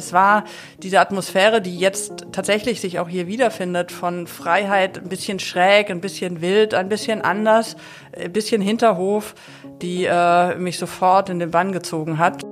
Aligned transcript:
Es 0.00 0.12
war 0.12 0.44
diese 0.82 0.98
Atmosphäre, 0.98 1.60
die 1.60 1.78
jetzt 1.78 2.26
tatsächlich 2.32 2.80
sich 2.80 2.98
auch 2.98 3.08
hier 3.08 3.26
wiederfindet, 3.26 3.92
von 3.92 4.26
Freiheit, 4.26 4.98
ein 4.98 5.08
bisschen 5.08 5.38
schräg, 5.38 5.90
ein 5.90 6.00
bisschen 6.00 6.40
wild, 6.40 6.74
ein 6.74 6.88
bisschen 6.88 7.22
anders, 7.22 7.76
ein 8.18 8.32
bisschen 8.32 8.60
Hinterhof, 8.62 9.34
die 9.82 10.06
äh, 10.06 10.56
mich 10.56 10.78
sofort 10.78 11.28
in 11.28 11.38
den 11.38 11.50
Bann 11.50 11.72
gezogen 11.72 12.18
hat. 12.18 12.42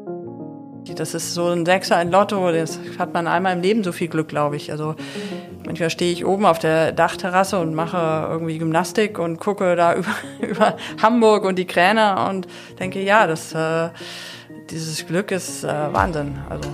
Das 0.95 1.15
ist 1.15 1.35
so 1.35 1.49
ein 1.49 1.67
Sechser, 1.67 1.97
ein 1.97 2.11
Lotto, 2.11 2.51
das 2.51 2.79
hat 2.99 3.13
man 3.13 3.27
einmal 3.27 3.55
im 3.55 3.63
Leben 3.63 3.85
so 3.85 3.93
viel 3.93 4.09
Glück, 4.09 4.29
glaube 4.29 4.57
ich. 4.57 4.71
Also 4.71 4.95
manchmal 5.67 5.91
stehe 5.91 6.13
ich 6.13 6.25
oben 6.25 6.47
auf 6.47 6.59
der 6.59 6.93
Dachterrasse 6.93 7.59
und 7.59 7.75
mache 7.75 8.27
irgendwie 8.31 8.59
Gymnastik 8.59 9.19
und 9.19 9.39
gucke 9.39 9.77
da 9.77 9.95
über, 9.97 10.15
über 10.41 10.77
Hamburg 11.03 11.45
und 11.45 11.59
die 11.59 11.67
Kräne 11.67 12.29
und 12.29 12.47
denke, 12.79 13.03
ja, 13.03 13.27
das, 13.27 13.55
äh, 13.55 13.91
dieses 14.71 15.07
Glück 15.07 15.31
ist 15.31 15.65
äh, 15.65 15.69
Wahnsinn. 15.69 16.39
Also 16.49 16.71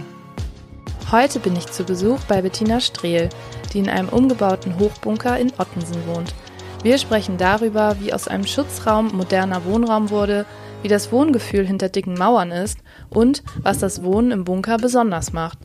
Heute 1.10 1.38
bin 1.38 1.54
ich 1.54 1.66
zu 1.66 1.84
Besuch 1.84 2.20
bei 2.28 2.42
Bettina 2.42 2.80
Strehl, 2.80 3.28
die 3.72 3.78
in 3.78 3.88
einem 3.88 4.08
umgebauten 4.08 4.78
Hochbunker 4.78 5.38
in 5.38 5.52
Ottensen 5.58 6.06
wohnt. 6.06 6.34
Wir 6.82 6.98
sprechen 6.98 7.36
darüber, 7.38 7.96
wie 8.00 8.12
aus 8.12 8.28
einem 8.28 8.46
Schutzraum 8.46 9.08
moderner 9.14 9.64
Wohnraum 9.64 10.10
wurde, 10.10 10.44
wie 10.82 10.88
das 10.88 11.12
Wohngefühl 11.12 11.66
hinter 11.66 11.88
dicken 11.88 12.14
Mauern 12.14 12.50
ist 12.50 12.78
und 13.10 13.42
was 13.62 13.78
das 13.78 14.02
Wohnen 14.02 14.32
im 14.32 14.44
Bunker 14.44 14.76
besonders 14.76 15.32
macht. 15.32 15.58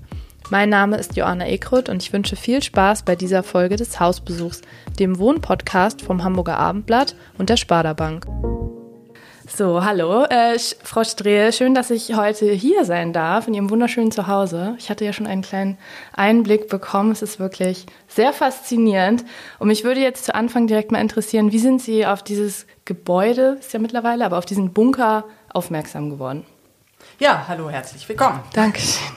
Mein 0.50 0.70
Name 0.70 0.98
ist 0.98 1.16
Joanna 1.16 1.48
Ekrut 1.48 1.90
und 1.90 2.02
ich 2.02 2.12
wünsche 2.14 2.36
viel 2.36 2.64
Spaß 2.64 3.04
bei 3.04 3.16
dieser 3.16 3.44
Folge 3.44 3.76
des 3.76 4.00
Hausbesuchs, 4.00 4.62
dem 4.98 5.20
Wohnpodcast 5.20 6.02
vom 6.02 6.24
Hamburger 6.24 6.58
Abendblatt 6.58 7.16
und 7.38 7.50
der 7.50 7.58
Sparda 7.58 7.94
Bank. 7.94 8.26
So, 9.56 9.84
hallo, 9.84 10.26
äh, 10.26 10.58
Frau 10.84 11.04
Strehl, 11.04 11.52
schön, 11.52 11.74
dass 11.74 11.90
ich 11.90 12.16
heute 12.16 12.46
hier 12.52 12.86
sein 12.86 13.14
darf 13.14 13.48
in 13.48 13.56
Ihrem 13.56 13.70
wunderschönen 13.70 14.12
Zuhause. 14.12 14.76
Ich 14.78 14.90
hatte 14.90 15.04
ja 15.04 15.12
schon 15.12 15.28
einen 15.28 15.42
kleinen 15.42 15.78
Einblick 16.14 16.70
bekommen. 16.70 17.12
Es 17.12 17.22
ist 17.22 17.40
wirklich 17.40 17.88
sehr 18.08 18.32
faszinierend. 18.32 19.26
Und 19.58 19.68
mich 19.68 19.84
würde 19.84 20.02
jetzt 20.02 20.26
zu 20.26 20.36
Anfang 20.36 20.68
direkt 20.68 20.92
mal 20.92 21.02
interessieren, 21.02 21.52
wie 21.52 21.60
sind 21.60 21.82
Sie 21.82 22.06
auf 22.06 22.22
dieses 22.22 22.68
Gebäude, 22.86 23.58
ist 23.60 23.74
ja 23.74 23.80
mittlerweile, 23.80 24.24
aber 24.24 24.38
auf 24.38 24.46
diesen 24.46 24.72
Bunker 24.72 25.26
aufmerksam 25.50 26.12
geworden? 26.12 26.46
Ja, 27.18 27.46
hallo, 27.48 27.70
herzlich 27.70 28.08
willkommen. 28.08 28.42
Dankeschön. 28.54 29.12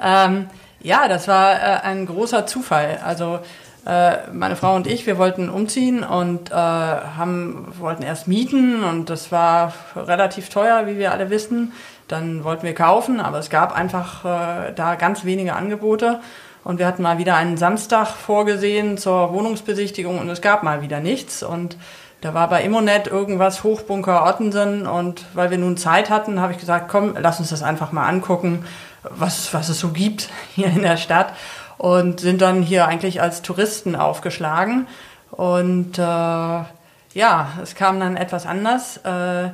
Ähm, 0.00 0.48
ja, 0.80 1.08
das 1.08 1.26
war 1.26 1.54
äh, 1.54 1.80
ein 1.82 2.04
großer 2.06 2.46
Zufall. 2.46 3.00
Also 3.02 3.40
meine 3.84 4.56
Frau 4.56 4.74
und 4.74 4.86
ich, 4.86 5.06
wir 5.06 5.18
wollten 5.18 5.50
umziehen 5.50 6.04
und 6.04 6.50
äh, 6.50 6.54
haben, 6.54 7.66
wollten 7.78 8.02
erst 8.02 8.28
mieten 8.28 8.82
und 8.82 9.10
das 9.10 9.30
war 9.30 9.74
relativ 9.94 10.48
teuer, 10.48 10.86
wie 10.86 10.96
wir 10.96 11.12
alle 11.12 11.28
wissen. 11.28 11.72
Dann 12.08 12.44
wollten 12.44 12.64
wir 12.64 12.74
kaufen, 12.74 13.20
aber 13.20 13.38
es 13.38 13.50
gab 13.50 13.74
einfach 13.74 14.24
äh, 14.24 14.72
da 14.74 14.94
ganz 14.94 15.24
wenige 15.24 15.54
Angebote. 15.54 16.20
Und 16.62 16.78
wir 16.78 16.86
hatten 16.86 17.02
mal 17.02 17.18
wieder 17.18 17.36
einen 17.36 17.58
Samstag 17.58 18.08
vorgesehen 18.08 18.96
zur 18.96 19.32
Wohnungsbesichtigung 19.34 20.18
und 20.18 20.30
es 20.30 20.40
gab 20.40 20.62
mal 20.62 20.80
wieder 20.80 21.00
nichts. 21.00 21.42
Und 21.42 21.76
da 22.22 22.32
war 22.32 22.48
bei 22.48 22.62
Immonet 22.62 23.06
irgendwas 23.06 23.64
Hochbunker 23.64 24.26
Ottensen 24.26 24.86
und 24.86 25.26
weil 25.34 25.50
wir 25.50 25.58
nun 25.58 25.76
Zeit 25.76 26.08
hatten, 26.08 26.40
habe 26.40 26.54
ich 26.54 26.58
gesagt, 26.58 26.88
komm, 26.88 27.16
lass 27.18 27.38
uns 27.38 27.50
das 27.50 27.62
einfach 27.62 27.92
mal 27.92 28.08
angucken, 28.08 28.64
was, 29.02 29.52
was 29.52 29.68
es 29.68 29.78
so 29.78 29.90
gibt 29.90 30.30
hier 30.54 30.68
in 30.68 30.80
der 30.80 30.96
Stadt 30.96 31.34
und 31.78 32.20
sind 32.20 32.40
dann 32.40 32.62
hier 32.62 32.86
eigentlich 32.86 33.20
als 33.20 33.42
Touristen 33.42 33.96
aufgeschlagen. 33.96 34.86
Und 35.30 35.98
äh, 35.98 36.02
ja, 36.02 37.48
es 37.62 37.74
kam 37.74 38.00
dann 38.00 38.16
etwas 38.16 38.46
anders. 38.46 38.98
Äh, 38.98 39.50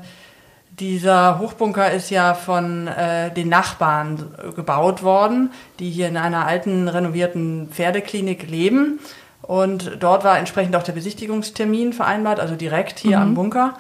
dieser 0.78 1.38
Hochbunker 1.38 1.90
ist 1.90 2.10
ja 2.10 2.34
von 2.34 2.86
äh, 2.86 3.30
den 3.32 3.48
Nachbarn 3.48 4.34
gebaut 4.56 5.02
worden, 5.02 5.50
die 5.78 5.90
hier 5.90 6.08
in 6.08 6.16
einer 6.16 6.46
alten, 6.46 6.88
renovierten 6.88 7.68
Pferdeklinik 7.70 8.48
leben. 8.48 8.98
Und 9.42 9.98
dort 10.00 10.24
war 10.24 10.38
entsprechend 10.38 10.76
auch 10.76 10.82
der 10.82 10.92
Besichtigungstermin 10.92 11.92
vereinbart, 11.92 12.40
also 12.40 12.56
direkt 12.56 12.98
hier 12.98 13.18
mhm. 13.18 13.22
am 13.22 13.34
Bunker. 13.34 13.74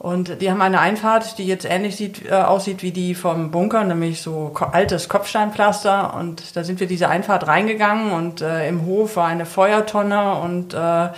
Und 0.00 0.40
die 0.40 0.50
haben 0.50 0.62
eine 0.62 0.80
Einfahrt, 0.80 1.36
die 1.36 1.46
jetzt 1.46 1.66
ähnlich 1.66 1.94
sieht, 1.94 2.24
äh, 2.24 2.32
aussieht 2.32 2.82
wie 2.82 2.90
die 2.90 3.14
vom 3.14 3.50
Bunker, 3.50 3.84
nämlich 3.84 4.22
so 4.22 4.50
altes 4.72 5.10
Kopfsteinpflaster. 5.10 6.14
Und 6.14 6.56
da 6.56 6.64
sind 6.64 6.80
wir 6.80 6.86
diese 6.86 7.10
Einfahrt 7.10 7.46
reingegangen 7.46 8.10
und 8.12 8.40
äh, 8.40 8.66
im 8.66 8.86
Hof 8.86 9.16
war 9.16 9.26
eine 9.26 9.44
Feuertonne 9.44 10.36
und 10.36 10.72
äh, 10.72 11.08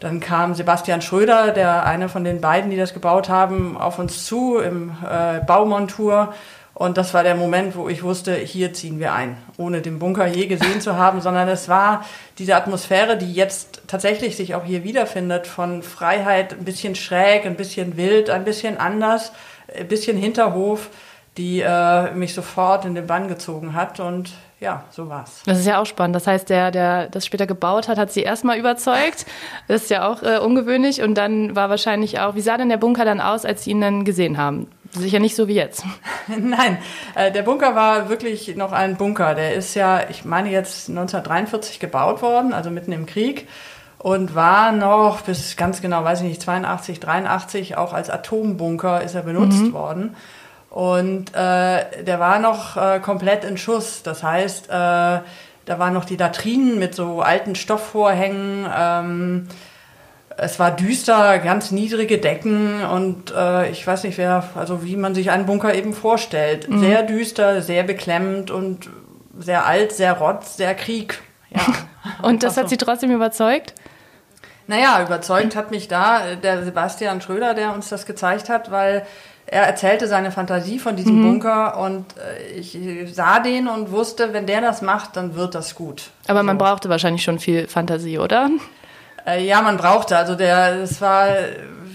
dann 0.00 0.20
kam 0.20 0.54
Sebastian 0.54 1.00
Schröder, 1.00 1.52
der 1.52 1.86
eine 1.86 2.10
von 2.10 2.22
den 2.22 2.42
beiden, 2.42 2.70
die 2.70 2.76
das 2.76 2.92
gebaut 2.92 3.30
haben, 3.30 3.78
auf 3.78 3.98
uns 3.98 4.26
zu 4.26 4.58
im 4.58 4.90
äh, 5.02 5.40
Baumontur 5.40 6.34
und 6.80 6.96
das 6.96 7.12
war 7.12 7.22
der 7.22 7.34
Moment, 7.34 7.76
wo 7.76 7.90
ich 7.90 8.02
wusste, 8.02 8.34
hier 8.34 8.72
ziehen 8.72 9.00
wir 9.00 9.12
ein, 9.12 9.36
ohne 9.58 9.82
den 9.82 9.98
Bunker 9.98 10.26
je 10.26 10.46
gesehen 10.46 10.80
zu 10.80 10.96
haben, 10.96 11.20
sondern 11.20 11.46
es 11.46 11.68
war 11.68 12.06
diese 12.38 12.56
Atmosphäre, 12.56 13.18
die 13.18 13.34
jetzt 13.34 13.82
tatsächlich 13.86 14.34
sich 14.34 14.54
auch 14.54 14.64
hier 14.64 14.82
wiederfindet, 14.82 15.46
von 15.46 15.82
Freiheit, 15.82 16.54
ein 16.54 16.64
bisschen 16.64 16.94
schräg, 16.94 17.44
ein 17.44 17.56
bisschen 17.56 17.98
wild, 17.98 18.30
ein 18.30 18.44
bisschen 18.44 18.78
anders, 18.78 19.32
ein 19.78 19.88
bisschen 19.88 20.16
Hinterhof, 20.16 20.88
die 21.36 21.60
äh, 21.60 22.12
mich 22.14 22.32
sofort 22.32 22.86
in 22.86 22.94
den 22.94 23.06
Bann 23.06 23.28
gezogen 23.28 23.74
hat 23.74 24.00
und 24.00 24.30
ja, 24.58 24.84
so 24.88 25.06
war's. 25.10 25.42
Das 25.44 25.58
ist 25.58 25.66
ja 25.66 25.82
auch 25.82 25.86
spannend. 25.86 26.16
Das 26.16 26.26
heißt, 26.26 26.48
der, 26.48 26.70
der 26.70 27.08
das 27.08 27.26
später 27.26 27.46
gebaut 27.46 27.88
hat, 27.88 27.98
hat 27.98 28.10
sie 28.10 28.22
erstmal 28.22 28.58
überzeugt. 28.58 29.26
Das 29.68 29.82
ist 29.82 29.90
ja 29.90 30.08
auch 30.08 30.22
äh, 30.22 30.38
ungewöhnlich. 30.38 31.02
Und 31.02 31.14
dann 31.14 31.56
war 31.56 31.68
wahrscheinlich 31.70 32.20
auch, 32.20 32.34
wie 32.34 32.42
sah 32.42 32.56
denn 32.58 32.68
der 32.70 32.76
Bunker 32.76 33.04
dann 33.06 33.20
aus, 33.20 33.44
als 33.44 33.64
sie 33.64 33.70
ihn 33.70 33.80
dann 33.80 34.04
gesehen 34.04 34.36
haben? 34.36 34.68
Sicher 34.92 35.20
nicht 35.20 35.36
so 35.36 35.46
wie 35.46 35.54
jetzt. 35.54 35.84
Nein, 36.26 36.78
äh, 37.14 37.30
der 37.30 37.42
Bunker 37.42 37.76
war 37.76 38.08
wirklich 38.08 38.56
noch 38.56 38.72
ein 38.72 38.96
Bunker. 38.96 39.34
Der 39.34 39.54
ist 39.54 39.74
ja, 39.74 40.08
ich 40.08 40.24
meine 40.24 40.50
jetzt 40.50 40.88
1943 40.88 41.78
gebaut 41.78 42.22
worden, 42.22 42.52
also 42.52 42.70
mitten 42.70 42.92
im 42.92 43.06
Krieg 43.06 43.46
und 43.98 44.34
war 44.34 44.72
noch 44.72 45.20
bis 45.20 45.56
ganz 45.56 45.82
genau, 45.82 46.04
weiß 46.04 46.22
ich 46.22 46.28
nicht, 46.28 46.42
82, 46.42 47.00
83 47.00 47.76
auch 47.76 47.92
als 47.92 48.08
Atombunker 48.08 49.02
ist 49.02 49.14
er 49.14 49.22
benutzt 49.22 49.62
mhm. 49.62 49.72
worden. 49.74 50.16
Und 50.70 51.34
äh, 51.34 52.02
der 52.04 52.18
war 52.18 52.38
noch 52.38 52.76
äh, 52.76 53.00
komplett 53.00 53.44
in 53.44 53.58
Schuss. 53.58 54.02
Das 54.02 54.22
heißt, 54.22 54.68
äh, 54.68 54.70
da 54.70 55.22
waren 55.66 55.92
noch 55.92 56.04
die 56.04 56.16
Latrinen 56.16 56.78
mit 56.78 56.94
so 56.94 57.20
alten 57.20 57.54
Stoffvorhängen. 57.54 58.66
Ähm, 58.74 59.48
es 60.36 60.58
war 60.58 60.70
düster, 60.70 61.38
ganz 61.38 61.70
niedrige 61.70 62.18
Decken 62.18 62.84
und 62.84 63.32
äh, 63.34 63.70
ich 63.70 63.86
weiß 63.86 64.04
nicht, 64.04 64.16
wer, 64.18 64.44
also 64.54 64.84
wie 64.84 64.96
man 64.96 65.14
sich 65.14 65.30
einen 65.30 65.46
Bunker 65.46 65.74
eben 65.74 65.92
vorstellt. 65.92 66.68
Mhm. 66.68 66.80
Sehr 66.80 67.02
düster, 67.02 67.62
sehr 67.62 67.82
beklemmend 67.82 68.50
und 68.50 68.88
sehr 69.38 69.66
alt, 69.66 69.92
sehr 69.92 70.14
rotz, 70.14 70.56
sehr 70.56 70.74
Krieg. 70.74 71.20
Ja. 71.50 71.60
und 72.22 72.42
das 72.42 72.56
hat 72.56 72.68
Sie 72.68 72.76
trotzdem 72.76 73.10
überzeugt? 73.10 73.74
Naja, 74.66 75.02
überzeugt 75.04 75.56
hat 75.56 75.72
mich 75.72 75.88
da 75.88 76.36
der 76.36 76.64
Sebastian 76.64 77.20
Schröder, 77.20 77.54
der 77.54 77.74
uns 77.74 77.88
das 77.88 78.06
gezeigt 78.06 78.48
hat, 78.48 78.70
weil 78.70 79.04
er 79.46 79.64
erzählte 79.64 80.06
seine 80.06 80.30
Fantasie 80.30 80.78
von 80.78 80.94
diesem 80.94 81.18
mhm. 81.18 81.22
Bunker 81.24 81.78
und 81.78 82.14
äh, 82.16 82.52
ich 82.52 82.78
sah 83.12 83.40
den 83.40 83.66
und 83.66 83.90
wusste, 83.90 84.32
wenn 84.32 84.46
der 84.46 84.60
das 84.60 84.80
macht, 84.80 85.16
dann 85.16 85.34
wird 85.34 85.56
das 85.56 85.74
gut. 85.74 86.10
Aber 86.28 86.44
man 86.44 86.56
brauchte 86.56 86.88
wahrscheinlich 86.88 87.24
schon 87.24 87.40
viel 87.40 87.66
Fantasie, 87.66 88.20
oder? 88.20 88.48
Äh, 89.26 89.44
ja, 89.44 89.62
man 89.62 89.76
brauchte. 89.76 90.16
Also 90.16 90.34
der, 90.34 90.82
es 90.82 91.00
war 91.00 91.26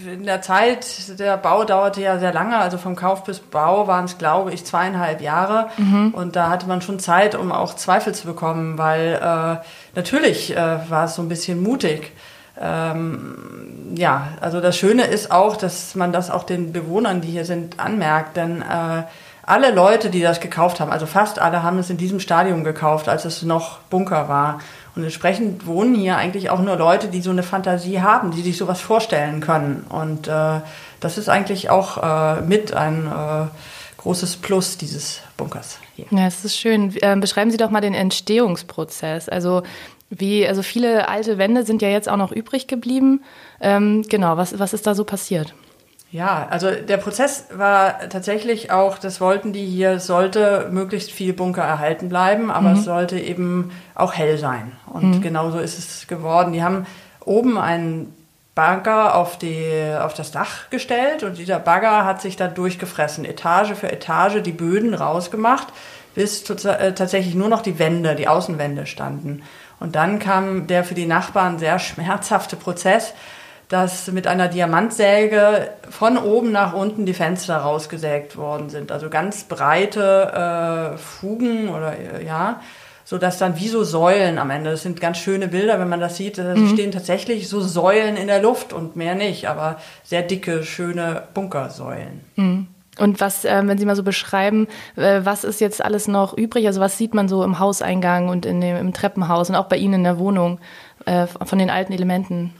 in 0.05 0.25
der 0.25 0.41
Zeit, 0.41 1.19
der 1.19 1.37
Bau 1.37 1.63
dauerte 1.63 2.01
ja 2.01 2.19
sehr 2.19 2.33
lange. 2.33 2.57
Also 2.57 2.77
vom 2.77 2.95
Kauf 2.95 3.23
bis 3.23 3.39
Bau 3.39 3.87
waren 3.87 4.05
es, 4.05 4.17
glaube 4.17 4.53
ich, 4.53 4.65
zweieinhalb 4.65 5.21
Jahre. 5.21 5.69
Mhm. 5.77 6.13
Und 6.13 6.35
da 6.35 6.49
hatte 6.49 6.67
man 6.67 6.81
schon 6.81 6.99
Zeit, 6.99 7.35
um 7.35 7.51
auch 7.51 7.75
Zweifel 7.75 8.13
zu 8.13 8.27
bekommen, 8.27 8.77
weil 8.77 9.19
äh, 9.21 9.65
natürlich 9.95 10.55
äh, 10.55 10.89
war 10.89 11.05
es 11.05 11.15
so 11.15 11.21
ein 11.21 11.29
bisschen 11.29 11.61
mutig. 11.61 12.11
Ähm, 12.59 13.95
ja, 13.95 14.29
also 14.39 14.61
das 14.61 14.77
Schöne 14.77 15.03
ist 15.03 15.31
auch, 15.31 15.57
dass 15.57 15.95
man 15.95 16.13
das 16.13 16.31
auch 16.31 16.43
den 16.43 16.71
Bewohnern, 16.71 17.21
die 17.21 17.29
hier 17.29 17.45
sind, 17.45 17.79
anmerkt, 17.79 18.37
denn 18.37 18.61
äh, 18.61 19.03
alle 19.45 19.71
Leute, 19.71 20.09
die 20.09 20.21
das 20.21 20.39
gekauft 20.39 20.79
haben, 20.79 20.91
also 20.91 21.05
fast 21.05 21.37
alle 21.37 21.61
haben 21.61 21.77
es 21.77 21.89
in 21.89 21.97
diesem 21.97 22.19
Stadium 22.19 22.63
gekauft, 22.63 23.09
als 23.09 23.25
es 23.25 23.43
noch 23.43 23.79
Bunker 23.89 24.27
war. 24.29 24.59
Und 24.95 25.03
entsprechend 25.03 25.67
wohnen 25.67 25.93
hier 25.93 26.17
eigentlich 26.17 26.49
auch 26.49 26.61
nur 26.61 26.77
Leute, 26.77 27.09
die 27.09 27.21
so 27.21 27.31
eine 27.31 27.43
Fantasie 27.43 28.01
haben, 28.01 28.31
die 28.31 28.41
sich 28.41 28.57
sowas 28.57 28.79
vorstellen 28.79 29.41
können. 29.41 29.85
Und 29.89 30.27
äh, 30.27 30.61
das 31.01 31.17
ist 31.17 31.27
eigentlich 31.27 31.69
auch 31.69 32.01
äh, 32.01 32.41
mit 32.41 32.73
ein 32.73 33.05
äh, 33.07 33.47
großes 33.97 34.37
Plus 34.37 34.77
dieses 34.77 35.19
Bunkers 35.35 35.79
hier. 35.95 36.05
Ja, 36.11 36.27
es 36.27 36.45
ist 36.45 36.57
schön. 36.57 36.95
Ähm, 37.01 37.19
beschreiben 37.19 37.51
Sie 37.51 37.57
doch 37.57 37.69
mal 37.69 37.81
den 37.81 37.93
Entstehungsprozess. 37.93 39.27
Also 39.27 39.63
wie, 40.09 40.47
also 40.47 40.61
viele 40.61 41.09
alte 41.09 41.37
Wände 41.37 41.65
sind 41.65 41.81
ja 41.81 41.89
jetzt 41.89 42.07
auch 42.07 42.17
noch 42.17 42.31
übrig 42.31 42.67
geblieben. 42.67 43.23
Ähm, 43.59 44.03
genau, 44.07 44.37
was, 44.37 44.57
was 44.59 44.73
ist 44.73 44.87
da 44.87 44.95
so 44.95 45.03
passiert? 45.03 45.53
Ja, 46.11 46.47
also 46.49 46.71
der 46.71 46.97
Prozess 46.97 47.45
war 47.51 48.07
tatsächlich 48.09 48.71
auch, 48.71 48.97
das 48.97 49.19
wollten 49.19 49.51
die 49.51 49.65
hier, 49.65 49.93
es 49.93 50.07
sollte 50.07 50.69
möglichst 50.71 51.11
viel 51.11 51.33
Bunker 51.33 51.63
erhalten 51.63 52.09
bleiben, 52.09 52.51
aber 52.51 52.69
mhm. 52.69 52.77
es 52.77 52.85
sollte 52.85 53.19
eben 53.19 53.71
auch 53.95 54.13
hell 54.13 54.37
sein. 54.37 54.71
Und 54.85 55.17
mhm. 55.17 55.21
genauso 55.21 55.59
ist 55.59 55.77
es 55.77 56.07
geworden. 56.07 56.53
Die 56.53 56.63
haben 56.63 56.85
oben 57.25 57.57
einen 57.57 58.13
Bagger 58.55 59.15
auf, 59.15 59.37
die, 59.37 59.69
auf 59.99 60.13
das 60.13 60.31
Dach 60.31 60.69
gestellt 60.69 61.23
und 61.23 61.37
dieser 61.37 61.59
Bagger 61.59 62.05
hat 62.05 62.21
sich 62.21 62.37
da 62.37 62.47
durchgefressen, 62.47 63.25
Etage 63.25 63.73
für 63.73 63.91
Etage 63.91 64.41
die 64.41 64.53
Böden 64.53 64.93
rausgemacht, 64.93 65.67
bis 66.15 66.49
äh, 66.49 66.93
tatsächlich 66.93 67.35
nur 67.35 67.49
noch 67.49 67.61
die 67.61 67.77
Wände, 67.77 68.15
die 68.15 68.29
Außenwände 68.29 68.85
standen. 68.85 69.43
Und 69.81 69.97
dann 69.97 70.19
kam 70.19 70.67
der 70.67 70.85
für 70.85 70.95
die 70.95 71.05
Nachbarn 71.05 71.59
sehr 71.59 71.79
schmerzhafte 71.79 72.55
Prozess, 72.55 73.13
dass 73.69 74.11
mit 74.11 74.27
einer 74.27 74.47
Diamantsäge 74.47 75.69
von 75.89 76.17
oben 76.17 76.51
nach 76.51 76.73
unten 76.73 77.05
die 77.05 77.13
Fenster 77.13 77.57
rausgesägt 77.57 78.37
worden 78.37 78.69
sind. 78.69 78.91
Also 78.91 79.09
ganz 79.09 79.45
breite 79.45 80.93
äh, 80.93 80.97
Fugen 80.97 81.69
oder 81.69 81.93
äh, 81.97 82.25
ja, 82.25 82.61
so 83.05 83.19
dass 83.19 83.37
dann 83.37 83.57
wie 83.59 83.67
so 83.67 83.83
Säulen 83.83 84.37
am 84.39 84.49
Ende. 84.49 84.71
Das 84.71 84.81
sind 84.81 84.99
ganz 84.99 85.17
schöne 85.17 85.47
Bilder, 85.47 85.79
wenn 85.79 85.89
man 85.89 85.99
das 85.99 86.17
sieht. 86.17 86.37
Da 86.37 86.55
mhm. 86.55 86.73
stehen 86.73 86.91
tatsächlich 86.91 87.47
so 87.47 87.61
Säulen 87.61 88.17
in 88.17 88.27
der 88.27 88.41
Luft 88.41 88.73
und 88.73 88.95
mehr 88.95 89.15
nicht, 89.15 89.47
aber 89.47 89.77
sehr 90.03 90.23
dicke, 90.23 90.63
schöne 90.63 91.23
Bunkersäulen. 91.33 92.21
Mhm. 92.35 92.67
Und 92.97 93.19
was, 93.19 93.45
äh, 93.45 93.61
wenn 93.65 93.77
Sie 93.77 93.85
mal 93.85 93.95
so 93.95 94.03
beschreiben, 94.03 94.67
äh, 94.95 95.21
was 95.23 95.43
ist 95.43 95.59
jetzt 95.59 95.83
alles 95.83 96.07
noch 96.07 96.35
übrig? 96.35 96.65
Also 96.67 96.79
was 96.79 96.97
sieht 96.97 97.13
man 97.13 97.27
so 97.27 97.43
im 97.43 97.59
Hauseingang 97.59 98.29
und 98.29 98.45
in 98.45 98.61
dem, 98.61 98.77
im 98.77 98.93
Treppenhaus 98.93 99.49
und 99.49 99.55
auch 99.55 99.65
bei 99.65 99.77
Ihnen 99.77 99.95
in 99.95 100.03
der 100.03 100.17
Wohnung 100.17 100.59
äh, 101.05 101.27
von 101.27 101.59
den 101.59 101.69
alten 101.69 101.93
Elementen? 101.93 102.53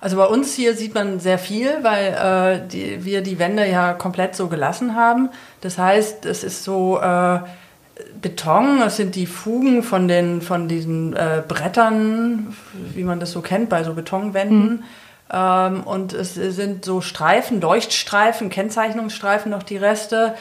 Also 0.00 0.16
bei 0.16 0.26
uns 0.26 0.54
hier 0.54 0.74
sieht 0.74 0.94
man 0.94 1.18
sehr 1.18 1.38
viel, 1.38 1.82
weil 1.82 2.14
äh, 2.14 2.68
die, 2.68 3.04
wir 3.04 3.20
die 3.20 3.38
Wände 3.38 3.66
ja 3.66 3.94
komplett 3.94 4.36
so 4.36 4.48
gelassen 4.48 4.94
haben. 4.94 5.30
Das 5.60 5.76
heißt, 5.76 6.24
es 6.24 6.44
ist 6.44 6.62
so 6.62 7.00
äh, 7.00 7.40
Beton, 8.20 8.80
es 8.82 8.96
sind 8.96 9.16
die 9.16 9.26
Fugen 9.26 9.82
von, 9.82 10.06
den, 10.06 10.40
von 10.40 10.68
diesen 10.68 11.16
äh, 11.16 11.42
Brettern, 11.46 12.54
wie 12.94 13.02
man 13.02 13.18
das 13.18 13.32
so 13.32 13.40
kennt 13.40 13.68
bei 13.68 13.82
so 13.82 13.94
Betonwänden. 13.94 14.70
Mhm. 14.70 14.82
Ähm, 15.32 15.82
und 15.82 16.12
es 16.12 16.34
sind 16.34 16.84
so 16.84 17.00
Streifen, 17.00 17.60
Leuchtstreifen, 17.60 18.50
Kennzeichnungsstreifen 18.50 19.50
noch 19.50 19.62
die 19.62 19.76
Reste. 19.76 20.34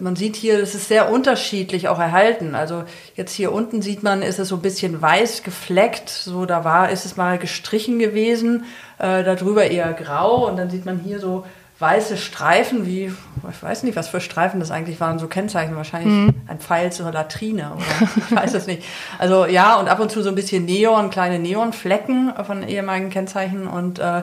Man 0.00 0.16
sieht 0.16 0.36
hier, 0.36 0.58
es 0.58 0.74
ist 0.74 0.88
sehr 0.88 1.10
unterschiedlich 1.10 1.88
auch 1.88 1.98
erhalten. 1.98 2.54
Also 2.54 2.84
jetzt 3.14 3.32
hier 3.32 3.52
unten 3.52 3.82
sieht 3.82 4.02
man, 4.02 4.22
ist 4.22 4.38
es 4.38 4.48
so 4.48 4.56
ein 4.56 4.62
bisschen 4.62 5.02
weiß 5.02 5.42
gefleckt. 5.42 6.08
So 6.08 6.46
da 6.46 6.64
war, 6.64 6.90
ist 6.90 7.04
es 7.04 7.16
mal 7.16 7.38
gestrichen 7.38 7.98
gewesen. 7.98 8.64
Äh, 8.98 9.22
darüber 9.24 9.70
eher 9.70 9.92
grau. 9.92 10.48
Und 10.48 10.56
dann 10.56 10.70
sieht 10.70 10.86
man 10.86 10.98
hier 10.98 11.20
so 11.20 11.44
weiße 11.82 12.16
Streifen, 12.16 12.86
wie, 12.86 13.12
ich 13.50 13.62
weiß 13.62 13.82
nicht, 13.82 13.96
was 13.96 14.08
für 14.08 14.20
Streifen 14.20 14.60
das 14.60 14.70
eigentlich 14.70 15.00
waren, 15.00 15.18
so 15.18 15.26
Kennzeichen, 15.26 15.74
wahrscheinlich 15.74 16.12
mhm. 16.12 16.34
ein 16.46 16.60
Pfeil 16.60 16.92
zur 16.92 17.10
Latrine 17.10 17.72
oder 17.74 18.08
ich 18.16 18.34
weiß 18.34 18.54
es 18.54 18.66
nicht. 18.68 18.84
Also 19.18 19.46
ja, 19.46 19.74
und 19.80 19.88
ab 19.88 19.98
und 19.98 20.10
zu 20.10 20.22
so 20.22 20.28
ein 20.28 20.36
bisschen 20.36 20.64
Neon, 20.64 21.10
kleine 21.10 21.40
Neonflecken 21.40 22.32
von 22.46 22.62
ehemaligen 22.62 23.10
Kennzeichen 23.10 23.66
und 23.66 23.98
äh, 23.98 24.22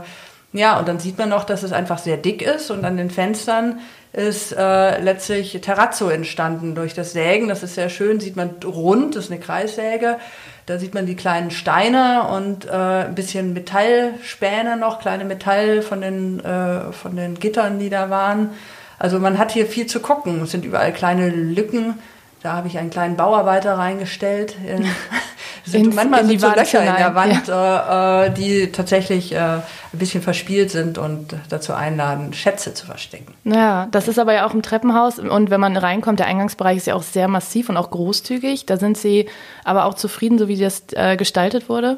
ja, 0.51 0.79
und 0.79 0.87
dann 0.87 0.99
sieht 0.99 1.17
man 1.17 1.29
noch, 1.29 1.43
dass 1.43 1.63
es 1.63 1.71
einfach 1.71 1.99
sehr 1.99 2.17
dick 2.17 2.41
ist 2.41 2.71
und 2.71 2.83
an 2.83 2.97
den 2.97 3.11
Fenstern 3.11 3.79
ist 4.11 4.51
äh, 4.51 4.99
letztlich 4.99 5.59
Terrazzo 5.61 6.09
entstanden 6.09 6.73
durch 6.73 6.95
das 6.95 7.11
Sägen. 7.11 7.47
Das 7.47 7.61
ist 7.61 7.75
sehr 7.75 7.89
schön, 7.89 8.19
sieht 8.19 8.35
man 8.35 8.55
rund, 8.65 9.15
das 9.15 9.25
ist 9.25 9.31
eine 9.31 9.39
Kreissäge. 9.39 10.17
Da 10.65 10.79
sieht 10.79 10.95
man 10.95 11.05
die 11.05 11.15
kleinen 11.15 11.51
Steine 11.51 12.27
und 12.35 12.65
äh, 12.65 12.71
ein 12.71 13.15
bisschen 13.15 13.53
Metallspäne 13.53 14.77
noch, 14.77 14.99
kleine 14.99 15.25
Metall 15.25 15.83
von 15.83 16.01
den, 16.01 16.43
äh, 16.43 16.91
von 16.91 17.15
den 17.15 17.35
Gittern, 17.35 17.77
die 17.77 17.89
da 17.89 18.09
waren. 18.09 18.51
Also 18.97 19.19
man 19.19 19.37
hat 19.37 19.51
hier 19.51 19.67
viel 19.67 19.85
zu 19.85 19.99
gucken. 19.99 20.41
Es 20.43 20.51
sind 20.51 20.65
überall 20.65 20.91
kleine 20.91 21.29
Lücken. 21.29 21.99
Da 22.41 22.53
habe 22.53 22.67
ich 22.67 22.77
einen 22.77 22.89
kleinen 22.89 23.17
Bauarbeiter 23.17 23.77
reingestellt. 23.77 24.55
sind 25.65 25.87
in, 25.87 25.95
manchmal 25.95 26.21
in 26.21 26.27
sind 26.27 26.41
so 26.41 26.49
Löcher 26.49 26.79
in 26.79 26.95
der 26.95 27.15
Wand, 27.15 27.47
ja. 27.47 28.23
äh, 28.23 28.27
äh 28.27 28.31
die 28.31 28.71
tatsächlich 28.71 29.33
äh, 29.33 29.37
ein 29.37 29.63
bisschen 29.93 30.21
verspielt 30.21 30.71
sind 30.71 30.97
und 30.97 31.35
dazu 31.49 31.73
einladen, 31.73 32.33
Schätze 32.33 32.73
zu 32.73 32.85
verstecken. 32.85 33.33
Ja, 33.43 33.87
das 33.91 34.07
ist 34.07 34.19
aber 34.19 34.33
ja 34.33 34.47
auch 34.47 34.53
im 34.53 34.61
Treppenhaus 34.61 35.19
und 35.19 35.49
wenn 35.49 35.59
man 35.59 35.77
reinkommt, 35.77 36.19
der 36.19 36.27
Eingangsbereich 36.27 36.77
ist 36.77 36.87
ja 36.87 36.95
auch 36.95 37.03
sehr 37.03 37.27
massiv 37.27 37.69
und 37.69 37.77
auch 37.77 37.89
großzügig. 37.89 38.65
Da 38.65 38.77
sind 38.77 38.97
Sie 38.97 39.27
aber 39.63 39.85
auch 39.85 39.93
zufrieden, 39.93 40.37
so 40.37 40.47
wie 40.47 40.57
das 40.57 40.83
äh, 40.93 41.17
gestaltet 41.17 41.69
wurde? 41.69 41.97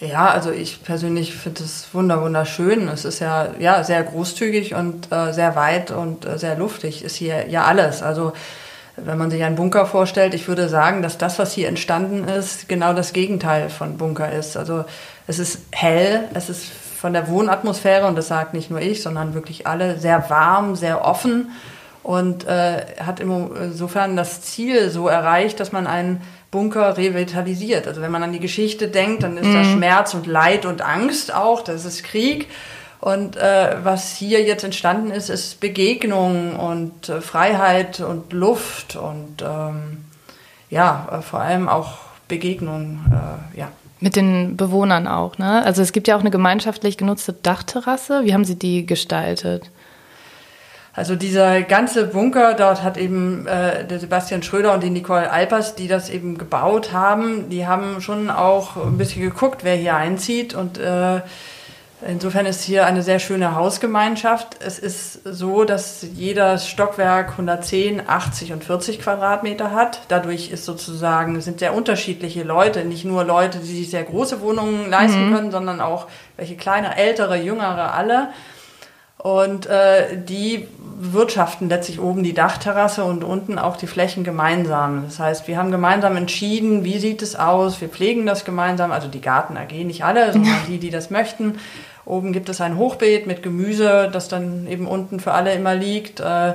Ja, 0.00 0.30
also 0.30 0.50
ich 0.50 0.82
persönlich 0.82 1.34
finde 1.34 1.62
es 1.62 1.86
wunderschön. 1.92 2.88
Es 2.88 3.04
ist 3.04 3.20
ja, 3.20 3.50
ja 3.60 3.84
sehr 3.84 4.02
großzügig 4.02 4.74
und 4.74 5.12
äh, 5.12 5.32
sehr 5.32 5.54
weit 5.54 5.92
und 5.92 6.24
äh, 6.24 6.38
sehr 6.38 6.56
luftig 6.56 7.04
ist 7.04 7.14
hier 7.14 7.48
ja 7.48 7.64
alles. 7.64 8.02
Also 8.02 8.32
wenn 8.96 9.18
man 9.18 9.30
sich 9.30 9.42
einen 9.42 9.56
Bunker 9.56 9.86
vorstellt, 9.86 10.34
ich 10.34 10.48
würde 10.48 10.68
sagen, 10.68 11.02
dass 11.02 11.18
das, 11.18 11.38
was 11.38 11.52
hier 11.52 11.68
entstanden 11.68 12.28
ist, 12.28 12.68
genau 12.68 12.92
das 12.92 13.12
Gegenteil 13.12 13.70
von 13.70 13.96
Bunker 13.96 14.30
ist. 14.30 14.56
Also 14.56 14.84
es 15.26 15.38
ist 15.38 15.60
hell, 15.72 16.24
es 16.34 16.50
ist 16.50 16.66
von 16.66 17.12
der 17.12 17.28
Wohnatmosphäre, 17.28 18.06
und 18.06 18.16
das 18.16 18.28
sagt 18.28 18.54
nicht 18.54 18.70
nur 18.70 18.80
ich, 18.80 19.02
sondern 19.02 19.34
wirklich 19.34 19.66
alle, 19.66 19.98
sehr 19.98 20.28
warm, 20.30 20.76
sehr 20.76 21.04
offen 21.04 21.50
und 22.02 22.46
äh, 22.46 22.84
hat 23.04 23.20
insofern 23.20 24.16
das 24.16 24.42
Ziel 24.42 24.90
so 24.90 25.08
erreicht, 25.08 25.60
dass 25.60 25.72
man 25.72 25.86
einen 25.86 26.20
Bunker 26.50 26.96
revitalisiert. 26.96 27.88
Also 27.88 28.02
wenn 28.02 28.10
man 28.10 28.22
an 28.22 28.32
die 28.32 28.40
Geschichte 28.40 28.88
denkt, 28.88 29.22
dann 29.22 29.36
ist 29.36 29.46
mhm. 29.46 29.54
da 29.54 29.64
Schmerz 29.64 30.14
und 30.14 30.26
Leid 30.26 30.66
und 30.66 30.82
Angst 30.82 31.34
auch, 31.34 31.62
das 31.62 31.84
ist 31.84 32.04
Krieg. 32.04 32.48
Und 33.02 33.36
äh, 33.36 33.78
was 33.82 34.14
hier 34.14 34.44
jetzt 34.44 34.62
entstanden 34.62 35.10
ist, 35.10 35.28
ist 35.28 35.58
Begegnung 35.58 36.54
und 36.54 37.08
äh, 37.08 37.20
Freiheit 37.20 37.98
und 37.98 38.32
Luft 38.32 38.94
und 38.94 39.42
ähm, 39.42 40.04
ja, 40.70 41.08
äh, 41.10 41.20
vor 41.20 41.40
allem 41.40 41.68
auch 41.68 41.94
Begegnung, 42.28 43.00
äh, 43.10 43.58
ja. 43.58 43.72
Mit 43.98 44.14
den 44.14 44.56
Bewohnern 44.56 45.08
auch, 45.08 45.36
ne? 45.36 45.64
Also 45.64 45.82
es 45.82 45.90
gibt 45.90 46.06
ja 46.06 46.14
auch 46.14 46.20
eine 46.20 46.30
gemeinschaftlich 46.30 46.96
genutzte 46.96 47.32
Dachterrasse. 47.32 48.20
Wie 48.22 48.34
haben 48.34 48.44
Sie 48.44 48.56
die 48.56 48.86
gestaltet? 48.86 49.68
Also 50.92 51.16
dieser 51.16 51.62
ganze 51.62 52.06
Bunker 52.06 52.54
dort 52.54 52.84
hat 52.84 52.98
eben 52.98 53.48
äh, 53.48 53.84
der 53.84 53.98
Sebastian 53.98 54.44
Schröder 54.44 54.74
und 54.74 54.84
die 54.84 54.90
Nicole 54.90 55.28
Alpers, 55.28 55.74
die 55.74 55.88
das 55.88 56.08
eben 56.08 56.38
gebaut 56.38 56.92
haben, 56.92 57.48
die 57.50 57.66
haben 57.66 58.00
schon 58.00 58.30
auch 58.30 58.76
ein 58.76 58.96
bisschen 58.96 59.22
geguckt, 59.22 59.64
wer 59.64 59.74
hier 59.74 59.96
einzieht 59.96 60.54
und 60.54 60.78
äh, 60.78 61.22
Insofern 62.06 62.46
ist 62.46 62.62
hier 62.62 62.84
eine 62.86 63.02
sehr 63.02 63.20
schöne 63.20 63.54
Hausgemeinschaft. 63.54 64.56
Es 64.60 64.78
ist 64.78 65.20
so, 65.24 65.64
dass 65.64 66.04
jeder 66.14 66.58
Stockwerk 66.58 67.30
110, 67.30 68.08
80 68.08 68.52
und 68.52 68.64
40 68.64 69.00
Quadratmeter 69.00 69.70
hat. 69.70 70.00
Dadurch 70.08 70.50
ist 70.50 70.64
sozusagen, 70.64 71.40
sind 71.40 71.60
sehr 71.60 71.74
unterschiedliche 71.74 72.42
Leute, 72.42 72.84
nicht 72.84 73.04
nur 73.04 73.22
Leute, 73.24 73.58
die 73.58 73.76
sich 73.76 73.90
sehr 73.90 74.02
große 74.02 74.40
Wohnungen 74.40 74.90
leisten 74.90 75.30
mhm. 75.30 75.34
können, 75.34 75.50
sondern 75.52 75.80
auch 75.80 76.08
welche 76.36 76.56
kleine, 76.56 76.96
ältere, 76.96 77.36
jüngere, 77.36 77.94
alle. 77.94 78.30
Und 79.18 79.66
äh, 79.66 80.20
die 80.20 80.66
wirtschaften 80.98 81.68
letztlich 81.68 82.00
oben 82.00 82.24
die 82.24 82.32
Dachterrasse 82.32 83.04
und 83.04 83.22
unten 83.22 83.56
auch 83.56 83.76
die 83.76 83.86
Flächen 83.86 84.24
gemeinsam. 84.24 85.04
Das 85.04 85.20
heißt, 85.20 85.46
wir 85.46 85.56
haben 85.56 85.70
gemeinsam 85.70 86.16
entschieden, 86.16 86.82
wie 86.82 86.98
sieht 86.98 87.22
es 87.22 87.36
aus, 87.36 87.80
wir 87.80 87.88
pflegen 87.88 88.26
das 88.26 88.44
gemeinsam, 88.44 88.90
also 88.90 89.06
die 89.06 89.20
Garten 89.20 89.56
AG, 89.56 89.84
nicht 89.84 90.04
alle, 90.04 90.32
sondern 90.32 90.56
die, 90.66 90.78
die 90.78 90.90
das 90.90 91.10
möchten. 91.10 91.60
Oben 92.04 92.32
gibt 92.32 92.48
es 92.48 92.60
ein 92.60 92.76
Hochbeet 92.76 93.26
mit 93.26 93.42
Gemüse, 93.42 94.10
das 94.12 94.28
dann 94.28 94.66
eben 94.66 94.86
unten 94.86 95.20
für 95.20 95.32
alle 95.32 95.52
immer 95.54 95.74
liegt. 95.74 96.20
Äh, 96.20 96.54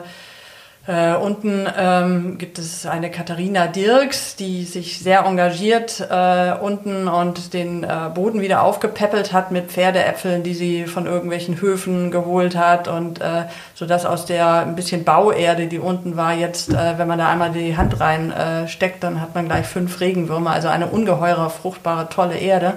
äh, 0.87 1.15
unten 1.15 1.67
ähm, 1.77 2.37
gibt 2.37 2.59
es 2.59 2.85
eine 2.85 3.11
Katharina 3.11 3.67
Dirks, 3.67 4.37
die 4.37 4.63
sich 4.63 4.99
sehr 4.99 5.25
engagiert 5.25 5.99
äh, 6.09 6.53
unten 6.61 7.09
und 7.09 7.53
den 7.53 7.83
äh, 7.83 8.09
Boden 8.13 8.39
wieder 8.39 8.63
aufgepäppelt 8.63 9.33
hat 9.33 9.51
mit 9.51 9.69
Pferdeäpfeln, 9.69 10.43
die 10.43 10.53
sie 10.53 10.85
von 10.85 11.05
irgendwelchen 11.05 11.59
Höfen 11.59 12.09
geholt 12.09 12.55
hat 12.55 12.87
und 12.87 13.19
äh, 13.19 13.47
so 13.75 13.85
dass 13.85 14.05
aus 14.05 14.25
der 14.25 14.59
ein 14.59 14.75
bisschen 14.77 15.03
Bauerde, 15.03 15.67
die 15.67 15.79
unten 15.79 16.15
war, 16.15 16.33
jetzt, 16.33 16.69
äh, 16.69 16.97
wenn 16.97 17.09
man 17.09 17.19
da 17.19 17.27
einmal 17.27 17.51
die 17.51 17.75
Hand 17.75 17.99
rein 17.99 18.31
äh, 18.31 18.65
dann 19.01 19.19
hat 19.19 19.35
man 19.35 19.47
gleich 19.47 19.65
fünf 19.65 19.99
Regenwürmer, 19.99 20.51
also 20.51 20.69
eine 20.69 20.87
ungeheure, 20.87 21.49
fruchtbare, 21.49 22.07
tolle 22.07 22.37
Erde. 22.37 22.75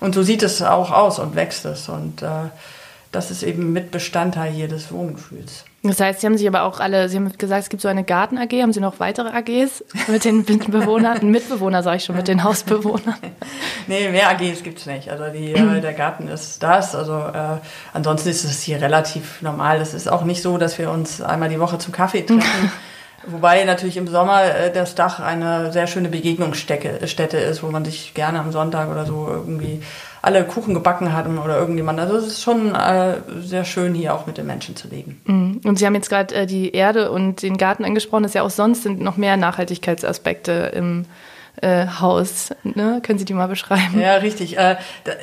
Und 0.00 0.14
so 0.14 0.22
sieht 0.22 0.42
es 0.42 0.62
auch 0.62 0.90
aus 0.90 1.18
und 1.18 1.34
wächst 1.34 1.64
es. 1.64 1.88
Und 1.88 2.22
äh, 2.22 2.50
das 3.12 3.30
ist 3.30 3.42
eben 3.42 3.72
mit 3.72 3.90
Bestandteil 3.90 4.52
hier 4.52 4.68
des 4.68 4.92
Wohngefühls. 4.92 5.64
Das 5.82 6.00
heißt, 6.00 6.20
Sie 6.20 6.26
haben 6.26 6.36
sich 6.36 6.46
aber 6.46 6.62
auch 6.64 6.80
alle, 6.80 7.08
Sie 7.08 7.16
haben 7.16 7.32
gesagt, 7.38 7.62
es 7.62 7.68
gibt 7.68 7.80
so 7.80 7.88
eine 7.88 8.04
Garten-AG. 8.04 8.52
Haben 8.60 8.72
Sie 8.72 8.80
noch 8.80 8.98
weitere 9.00 9.28
AGs 9.28 9.84
mit 10.08 10.24
den 10.24 10.44
Bewohnern, 10.44 11.18
Mitbewohner, 11.30 11.82
sage 11.82 11.98
ich 11.98 12.04
schon, 12.04 12.16
mit 12.16 12.28
den 12.28 12.42
Hausbewohnern? 12.42 13.16
nee, 13.86 14.08
mehr 14.08 14.28
AGs 14.28 14.62
gibt 14.62 14.80
es 14.80 14.86
nicht. 14.86 15.08
Also 15.08 15.24
die, 15.32 15.52
äh, 15.52 15.80
der 15.80 15.94
Garten 15.94 16.28
ist 16.28 16.62
das. 16.62 16.94
Also 16.94 17.14
äh, 17.14 17.58
ansonsten 17.92 18.28
ist 18.28 18.44
es 18.44 18.62
hier 18.62 18.80
relativ 18.80 19.40
normal. 19.40 19.80
Es 19.80 19.94
ist 19.94 20.08
auch 20.08 20.24
nicht 20.24 20.42
so, 20.42 20.58
dass 20.58 20.78
wir 20.78 20.90
uns 20.90 21.22
einmal 21.22 21.48
die 21.48 21.60
Woche 21.60 21.78
zum 21.78 21.92
Kaffee 21.92 22.22
treffen. 22.22 22.72
Wobei 23.30 23.64
natürlich 23.64 23.96
im 23.96 24.08
Sommer 24.08 24.42
äh, 24.44 24.72
das 24.72 24.94
Dach 24.94 25.20
eine 25.20 25.72
sehr 25.72 25.86
schöne 25.86 26.08
Begegnungsstätte 26.08 27.36
ist, 27.38 27.62
wo 27.62 27.68
man 27.68 27.84
sich 27.84 28.14
gerne 28.14 28.40
am 28.40 28.52
Sonntag 28.52 28.90
oder 28.90 29.06
so 29.06 29.28
irgendwie 29.28 29.82
alle 30.22 30.44
Kuchen 30.44 30.74
gebacken 30.74 31.12
hatten 31.12 31.38
oder 31.38 31.58
irgendjemand. 31.58 32.00
Also 32.00 32.16
es 32.16 32.26
ist 32.26 32.42
schon 32.42 32.74
äh, 32.74 33.14
sehr 33.40 33.64
schön, 33.64 33.94
hier 33.94 34.14
auch 34.14 34.26
mit 34.26 34.38
den 34.38 34.46
Menschen 34.46 34.76
zu 34.76 34.88
leben. 34.88 35.20
Mhm. 35.24 35.60
Und 35.64 35.78
Sie 35.78 35.86
haben 35.86 35.94
jetzt 35.94 36.08
gerade 36.08 36.34
äh, 36.34 36.46
die 36.46 36.72
Erde 36.72 37.10
und 37.10 37.42
den 37.42 37.56
Garten 37.56 37.84
angesprochen. 37.84 38.22
Das 38.24 38.30
ist 38.30 38.34
ja 38.34 38.42
auch 38.42 38.50
sonst 38.50 38.82
sind 38.82 39.00
noch 39.00 39.16
mehr 39.16 39.36
Nachhaltigkeitsaspekte 39.36 40.72
im 40.74 41.06
äh, 41.62 41.86
Haus. 42.00 42.50
Ne? 42.62 43.00
Können 43.02 43.18
Sie 43.18 43.24
die 43.24 43.34
mal 43.34 43.48
beschreiben? 43.48 44.00
Ja, 44.00 44.16
richtig. 44.16 44.58
Äh, 44.58 44.76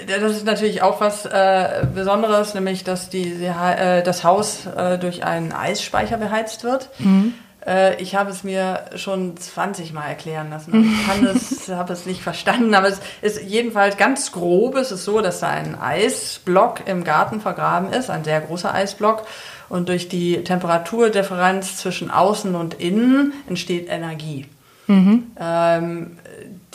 das 0.08 0.32
ist 0.32 0.46
natürlich 0.46 0.82
auch 0.82 1.02
was 1.02 1.26
äh, 1.26 1.86
Besonderes, 1.94 2.54
nämlich 2.54 2.84
dass 2.84 3.10
die, 3.10 3.44
äh, 3.44 4.04
das 4.04 4.24
Haus 4.24 4.66
äh, 4.66 4.98
durch 4.98 5.24
einen 5.24 5.52
Eisspeicher 5.52 6.18
beheizt 6.18 6.64
wird. 6.64 6.90
Mhm. 7.00 7.34
Äh, 7.66 8.02
ich 8.02 8.16
habe 8.16 8.30
es 8.30 8.44
mir 8.44 8.86
schon 8.96 9.38
20 9.38 9.94
Mal 9.94 10.06
erklären 10.06 10.50
lassen. 10.50 10.84
Ich 10.84 11.08
kann 11.08 11.26
es, 11.26 11.68
habe 11.70 11.94
es 11.94 12.06
nicht 12.06 12.22
verstanden, 12.22 12.74
aber 12.74 12.88
es 12.88 13.00
ist 13.22 13.42
jedenfalls 13.42 13.98
ganz 13.98 14.32
grob. 14.32 14.76
Es 14.76 14.92
ist 14.92 15.06
so, 15.06 15.22
dass 15.22 15.40
da 15.40 15.50
ein 15.50 15.80
Eisblock 15.80 16.88
im 16.88 17.04
Garten 17.04 17.42
vergraben 17.42 17.92
ist, 17.92 18.10
ein 18.10 18.24
sehr 18.24 18.42
großer 18.42 18.74
Eisblock. 18.74 19.26
Und 19.68 19.90
durch 19.90 20.10
die 20.10 20.44
Temperaturdifferenz 20.44 21.78
zwischen 21.78 22.12
außen 22.12 22.54
und 22.54 22.76
innen 22.76 23.34
entsteht 23.48 23.90
Energie. 23.90 24.46
Mhm. 24.88 25.32
Ähm, 25.40 26.18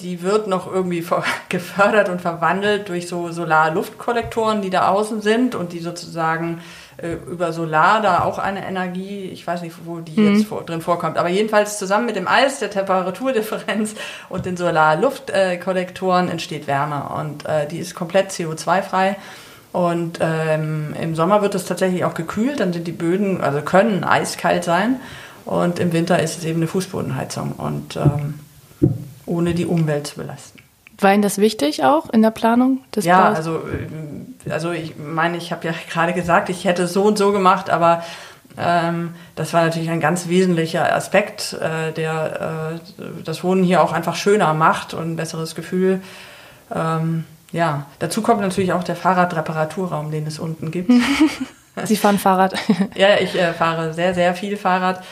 die 0.00 0.22
wird 0.22 0.46
noch 0.46 0.70
irgendwie 0.70 1.04
gefördert 1.48 2.08
und 2.08 2.20
verwandelt 2.20 2.88
durch 2.88 3.08
so 3.08 3.30
Solarluftkollektoren, 3.30 4.62
die 4.62 4.70
da 4.70 4.88
außen 4.88 5.20
sind 5.20 5.54
und 5.54 5.72
die 5.72 5.80
sozusagen 5.80 6.60
äh, 6.96 7.12
über 7.30 7.52
Solar 7.52 8.02
da 8.02 8.24
auch 8.24 8.38
eine 8.38 8.66
Energie, 8.66 9.30
ich 9.32 9.46
weiß 9.46 9.62
nicht, 9.62 9.76
wo 9.84 10.00
die 10.00 10.20
mhm. 10.20 10.34
jetzt 10.34 10.46
vor, 10.46 10.64
drin 10.64 10.80
vorkommt, 10.80 11.16
aber 11.16 11.28
jedenfalls 11.28 11.78
zusammen 11.78 12.06
mit 12.06 12.16
dem 12.16 12.28
Eis, 12.28 12.58
der 12.58 12.70
Temperaturdifferenz 12.70 13.94
und 14.28 14.46
den 14.46 14.56
Solarluftkollektoren 14.56 16.28
äh, 16.28 16.32
entsteht 16.32 16.66
Wärme 16.66 17.08
und 17.18 17.46
äh, 17.46 17.66
die 17.66 17.78
ist 17.78 17.94
komplett 17.94 18.30
CO2-frei. 18.30 19.16
Und 19.72 20.18
ähm, 20.20 20.96
im 21.00 21.14
Sommer 21.14 21.42
wird 21.42 21.54
es 21.54 21.64
tatsächlich 21.64 22.04
auch 22.04 22.14
gekühlt, 22.14 22.58
dann 22.58 22.72
sind 22.72 22.88
die 22.88 22.92
Böden, 22.92 23.40
also 23.40 23.62
können 23.62 24.02
eiskalt 24.02 24.64
sein. 24.64 25.00
Und 25.44 25.78
im 25.78 25.92
Winter 25.92 26.20
ist 26.20 26.38
es 26.38 26.44
eben 26.44 26.58
eine 26.58 26.66
Fußbodenheizung 26.66 27.52
und 27.52 27.96
ähm, 27.96 28.39
ohne 29.30 29.54
die 29.54 29.64
Umwelt 29.66 30.08
zu 30.08 30.16
belasten. 30.16 30.58
War 30.98 31.14
Ihnen 31.14 31.22
das 31.22 31.38
wichtig 31.38 31.84
auch 31.84 32.10
in 32.10 32.20
der 32.20 32.30
Planung 32.30 32.80
des 32.94 33.04
Ja, 33.06 33.28
Baus? 33.28 33.36
also, 33.38 33.56
äh, 33.56 34.50
also 34.50 34.72
ich 34.72 34.94
meine, 34.98 35.36
ich 35.38 35.52
habe 35.52 35.68
ja 35.68 35.74
gerade 35.90 36.12
gesagt, 36.12 36.48
ich 36.50 36.64
hätte 36.64 36.86
so 36.86 37.04
und 37.04 37.16
so 37.16 37.32
gemacht, 37.32 37.70
aber 37.70 38.02
ähm, 38.58 39.14
das 39.36 39.52
war 39.52 39.64
natürlich 39.64 39.88
ein 39.88 40.00
ganz 40.00 40.28
wesentlicher 40.28 40.94
Aspekt, 40.94 41.54
äh, 41.54 41.92
der 41.92 42.78
äh, 42.98 43.04
das 43.24 43.44
Wohnen 43.44 43.62
hier 43.62 43.82
auch 43.82 43.92
einfach 43.92 44.16
schöner 44.16 44.52
macht 44.52 44.92
und 44.92 45.12
ein 45.12 45.16
besseres 45.16 45.54
Gefühl. 45.54 46.02
Ähm, 46.74 47.24
ja, 47.52 47.86
dazu 48.00 48.22
kommt 48.22 48.40
natürlich 48.40 48.72
auch 48.72 48.84
der 48.84 48.96
Fahrradreparaturraum, 48.96 50.10
den 50.10 50.26
es 50.26 50.38
unten 50.38 50.70
gibt. 50.70 50.90
Sie 51.84 51.96
fahren 51.96 52.18
Fahrrad? 52.18 52.54
ja, 52.94 53.18
ich 53.20 53.34
äh, 53.36 53.52
fahre 53.54 53.94
sehr, 53.94 54.12
sehr 54.14 54.34
viel 54.34 54.56
Fahrrad 54.56 55.02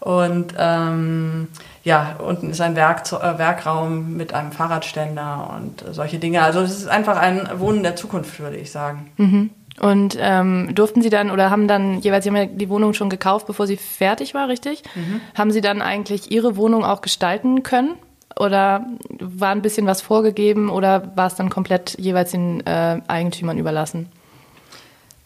und 0.00 0.54
ähm, 0.58 1.48
ja, 1.84 2.16
unten 2.18 2.50
ist 2.50 2.60
ein 2.60 2.76
Werk, 2.76 3.10
äh, 3.12 3.38
Werkraum 3.38 4.16
mit 4.16 4.34
einem 4.34 4.52
Fahrradständer 4.52 5.56
und 5.56 5.84
solche 5.94 6.18
Dinge. 6.18 6.42
Also 6.42 6.60
es 6.60 6.76
ist 6.76 6.88
einfach 6.88 7.16
ein 7.16 7.48
Wohnen 7.56 7.82
der 7.82 7.96
Zukunft, 7.96 8.38
würde 8.40 8.56
ich 8.56 8.70
sagen. 8.70 9.10
Mhm. 9.16 9.50
Und 9.80 10.16
ähm, 10.20 10.74
durften 10.74 11.02
Sie 11.02 11.10
dann 11.10 11.30
oder 11.30 11.50
haben 11.50 11.68
dann 11.68 12.00
jeweils, 12.00 12.24
Sie 12.24 12.30
haben 12.30 12.36
ja 12.36 12.46
die 12.46 12.68
Wohnung 12.68 12.94
schon 12.94 13.10
gekauft, 13.10 13.46
bevor 13.46 13.66
sie 13.66 13.76
fertig 13.76 14.34
war, 14.34 14.48
richtig? 14.48 14.82
Mhm. 14.96 15.20
Haben 15.36 15.52
Sie 15.52 15.60
dann 15.60 15.82
eigentlich 15.82 16.32
Ihre 16.32 16.56
Wohnung 16.56 16.84
auch 16.84 17.00
gestalten 17.00 17.62
können? 17.62 17.94
Oder 18.36 18.86
war 19.18 19.50
ein 19.50 19.62
bisschen 19.62 19.86
was 19.86 20.00
vorgegeben 20.00 20.68
oder 20.68 21.16
war 21.16 21.26
es 21.26 21.34
dann 21.34 21.50
komplett 21.50 21.98
jeweils 21.98 22.30
den 22.30 22.64
äh, 22.66 23.00
Eigentümern 23.08 23.58
überlassen? 23.58 24.08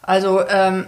Also 0.01 0.41
ähm, 0.47 0.85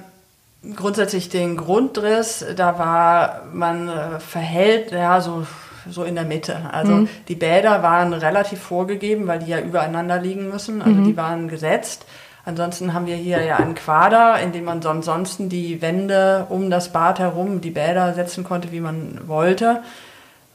grundsätzlich 0.75 1.29
den 1.29 1.57
Grundriss, 1.57 2.45
da 2.55 2.79
war 2.79 3.43
man 3.53 3.88
äh, 3.89 4.19
verhält, 4.19 4.91
ja, 4.91 5.22
so, 5.22 5.45
so 5.89 6.03
in 6.03 6.15
der 6.15 6.25
Mitte. 6.25 6.69
Also 6.72 6.93
mhm. 6.93 7.10
die 7.27 7.36
Bäder 7.36 7.84
waren 7.84 8.13
relativ 8.13 8.60
vorgegeben, 8.60 9.27
weil 9.27 9.39
die 9.39 9.51
ja 9.51 9.60
übereinander 9.60 10.19
liegen 10.19 10.50
müssen. 10.50 10.81
Also 10.81 11.00
mhm. 11.00 11.05
die 11.05 11.17
waren 11.17 11.48
gesetzt. 11.48 12.05
Ansonsten 12.45 12.93
haben 12.93 13.07
wir 13.07 13.15
hier 13.15 13.43
ja 13.43 13.57
einen 13.57 13.74
Quader, 13.74 14.39
in 14.39 14.51
dem 14.51 14.65
man 14.65 14.86
ansonsten 14.86 15.50
die 15.50 15.81
Wände 15.81 16.45
um 16.50 16.69
das 16.69 16.89
Bad 16.89 17.17
herum, 17.17 17.60
die 17.60 17.72
Bäder 17.72 18.13
setzen 18.13 18.43
konnte, 18.43 18.72
wie 18.72 18.81
man 18.81 19.27
wollte. 19.27 19.81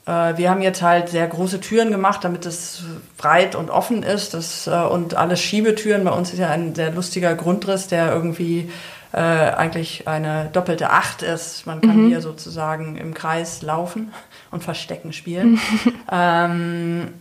Äh, 0.05 0.37
wir 0.37 0.49
haben 0.49 0.61
jetzt 0.61 0.81
halt 0.81 1.09
sehr 1.09 1.27
große 1.27 1.59
Türen 1.59 1.91
gemacht, 1.91 2.23
damit 2.23 2.45
es 2.45 2.83
breit 3.17 3.55
und 3.55 3.69
offen 3.69 4.03
ist. 4.03 4.33
Das, 4.33 4.67
äh, 4.67 4.71
und 4.71 5.15
alle 5.15 5.35
Schiebetüren. 5.35 6.05
Bei 6.05 6.11
uns 6.11 6.31
ist 6.31 6.39
ja 6.39 6.49
ein 6.49 6.75
sehr 6.75 6.91
lustiger 6.91 7.35
Grundriss, 7.35 7.87
der 7.87 8.13
irgendwie 8.13 8.71
äh, 9.13 9.17
eigentlich 9.17 10.07
eine 10.07 10.49
doppelte 10.51 10.89
Acht 10.89 11.21
ist. 11.21 11.65
Man 11.65 11.81
kann 11.81 12.05
mhm. 12.05 12.07
hier 12.07 12.21
sozusagen 12.21 12.95
im 12.97 13.13
Kreis 13.13 13.61
laufen 13.61 14.13
und 14.51 14.63
Verstecken 14.63 15.13
spielen. 15.13 15.59
ähm, 16.11 17.13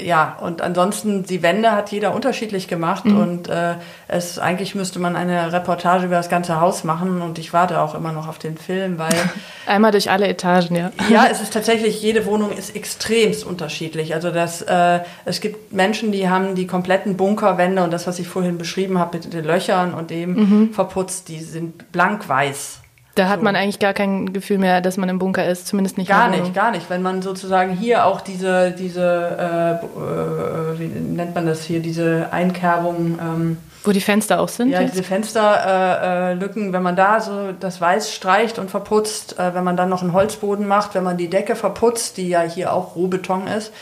ja, 0.00 0.36
und 0.40 0.62
ansonsten 0.62 1.24
die 1.24 1.42
Wände 1.42 1.72
hat 1.72 1.90
jeder 1.90 2.14
unterschiedlich 2.14 2.68
gemacht 2.68 3.04
mhm. 3.04 3.16
und 3.18 3.48
äh, 3.48 3.74
es 4.08 4.38
eigentlich 4.38 4.74
müsste 4.74 4.98
man 4.98 5.16
eine 5.16 5.52
Reportage 5.52 6.06
über 6.06 6.16
das 6.16 6.28
ganze 6.28 6.60
Haus 6.60 6.84
machen 6.84 7.20
und 7.20 7.38
ich 7.38 7.52
warte 7.52 7.80
auch 7.80 7.94
immer 7.94 8.12
noch 8.12 8.28
auf 8.28 8.38
den 8.38 8.56
Film, 8.56 8.98
weil 8.98 9.14
einmal 9.66 9.90
durch 9.90 10.10
alle 10.10 10.28
Etagen, 10.28 10.76
ja. 10.76 10.92
Ja, 11.10 11.26
es 11.30 11.40
ist 11.40 11.52
tatsächlich 11.52 12.00
jede 12.00 12.26
Wohnung 12.26 12.52
ist 12.52 12.74
extremst 12.74 13.44
unterschiedlich. 13.44 14.14
Also 14.14 14.30
das 14.30 14.62
äh, 14.62 15.00
es 15.24 15.40
gibt 15.40 15.72
Menschen, 15.72 16.12
die 16.12 16.28
haben 16.28 16.54
die 16.54 16.66
kompletten 16.66 17.16
Bunkerwände 17.16 17.82
und 17.82 17.92
das, 17.92 18.06
was 18.06 18.18
ich 18.18 18.28
vorhin 18.28 18.58
beschrieben 18.58 18.98
habe 18.98 19.18
mit 19.18 19.32
den 19.32 19.44
Löchern 19.44 19.94
und 19.94 20.10
dem 20.10 20.34
mhm. 20.34 20.72
verputzt, 20.72 21.28
die 21.28 21.40
sind 21.40 21.92
blank 21.92 22.28
weiß. 22.28 22.81
Da 23.14 23.28
hat 23.28 23.40
so. 23.40 23.44
man 23.44 23.56
eigentlich 23.56 23.78
gar 23.78 23.92
kein 23.92 24.32
Gefühl 24.32 24.58
mehr, 24.58 24.80
dass 24.80 24.96
man 24.96 25.08
im 25.08 25.18
Bunker 25.18 25.46
ist, 25.46 25.66
zumindest 25.66 25.98
nicht. 25.98 26.08
Gar 26.08 26.28
nicht, 26.28 26.54
gar 26.54 26.70
nicht. 26.70 26.88
Wenn 26.88 27.02
man 27.02 27.20
sozusagen 27.20 27.72
hier 27.72 28.06
auch 28.06 28.22
diese, 28.22 28.70
diese 28.70 29.02
äh, 29.38 29.84
äh, 29.84 30.78
wie 30.78 30.86
nennt 30.86 31.34
man 31.34 31.44
das 31.46 31.64
hier, 31.64 31.80
diese 31.80 32.28
Einkerbung. 32.32 33.18
Ähm, 33.20 33.58
Wo 33.84 33.92
die 33.92 34.00
Fenster 34.00 34.40
auch 34.40 34.48
sind? 34.48 34.70
Ja, 34.70 34.80
jetzt? 34.80 34.94
diese 34.94 35.02
Fensterlücken, 35.02 36.70
äh, 36.70 36.72
wenn 36.72 36.82
man 36.82 36.96
da 36.96 37.20
so 37.20 37.52
das 37.52 37.80
Weiß 37.82 38.14
streicht 38.14 38.58
und 38.58 38.70
verputzt, 38.70 39.38
äh, 39.38 39.54
wenn 39.54 39.64
man 39.64 39.76
dann 39.76 39.90
noch 39.90 40.00
einen 40.00 40.14
Holzboden 40.14 40.66
macht, 40.66 40.94
wenn 40.94 41.04
man 41.04 41.18
die 41.18 41.28
Decke 41.28 41.54
verputzt, 41.54 42.16
die 42.16 42.28
ja 42.28 42.40
hier 42.40 42.72
auch 42.72 42.96
Rohbeton 42.96 43.46
ist, 43.46 43.72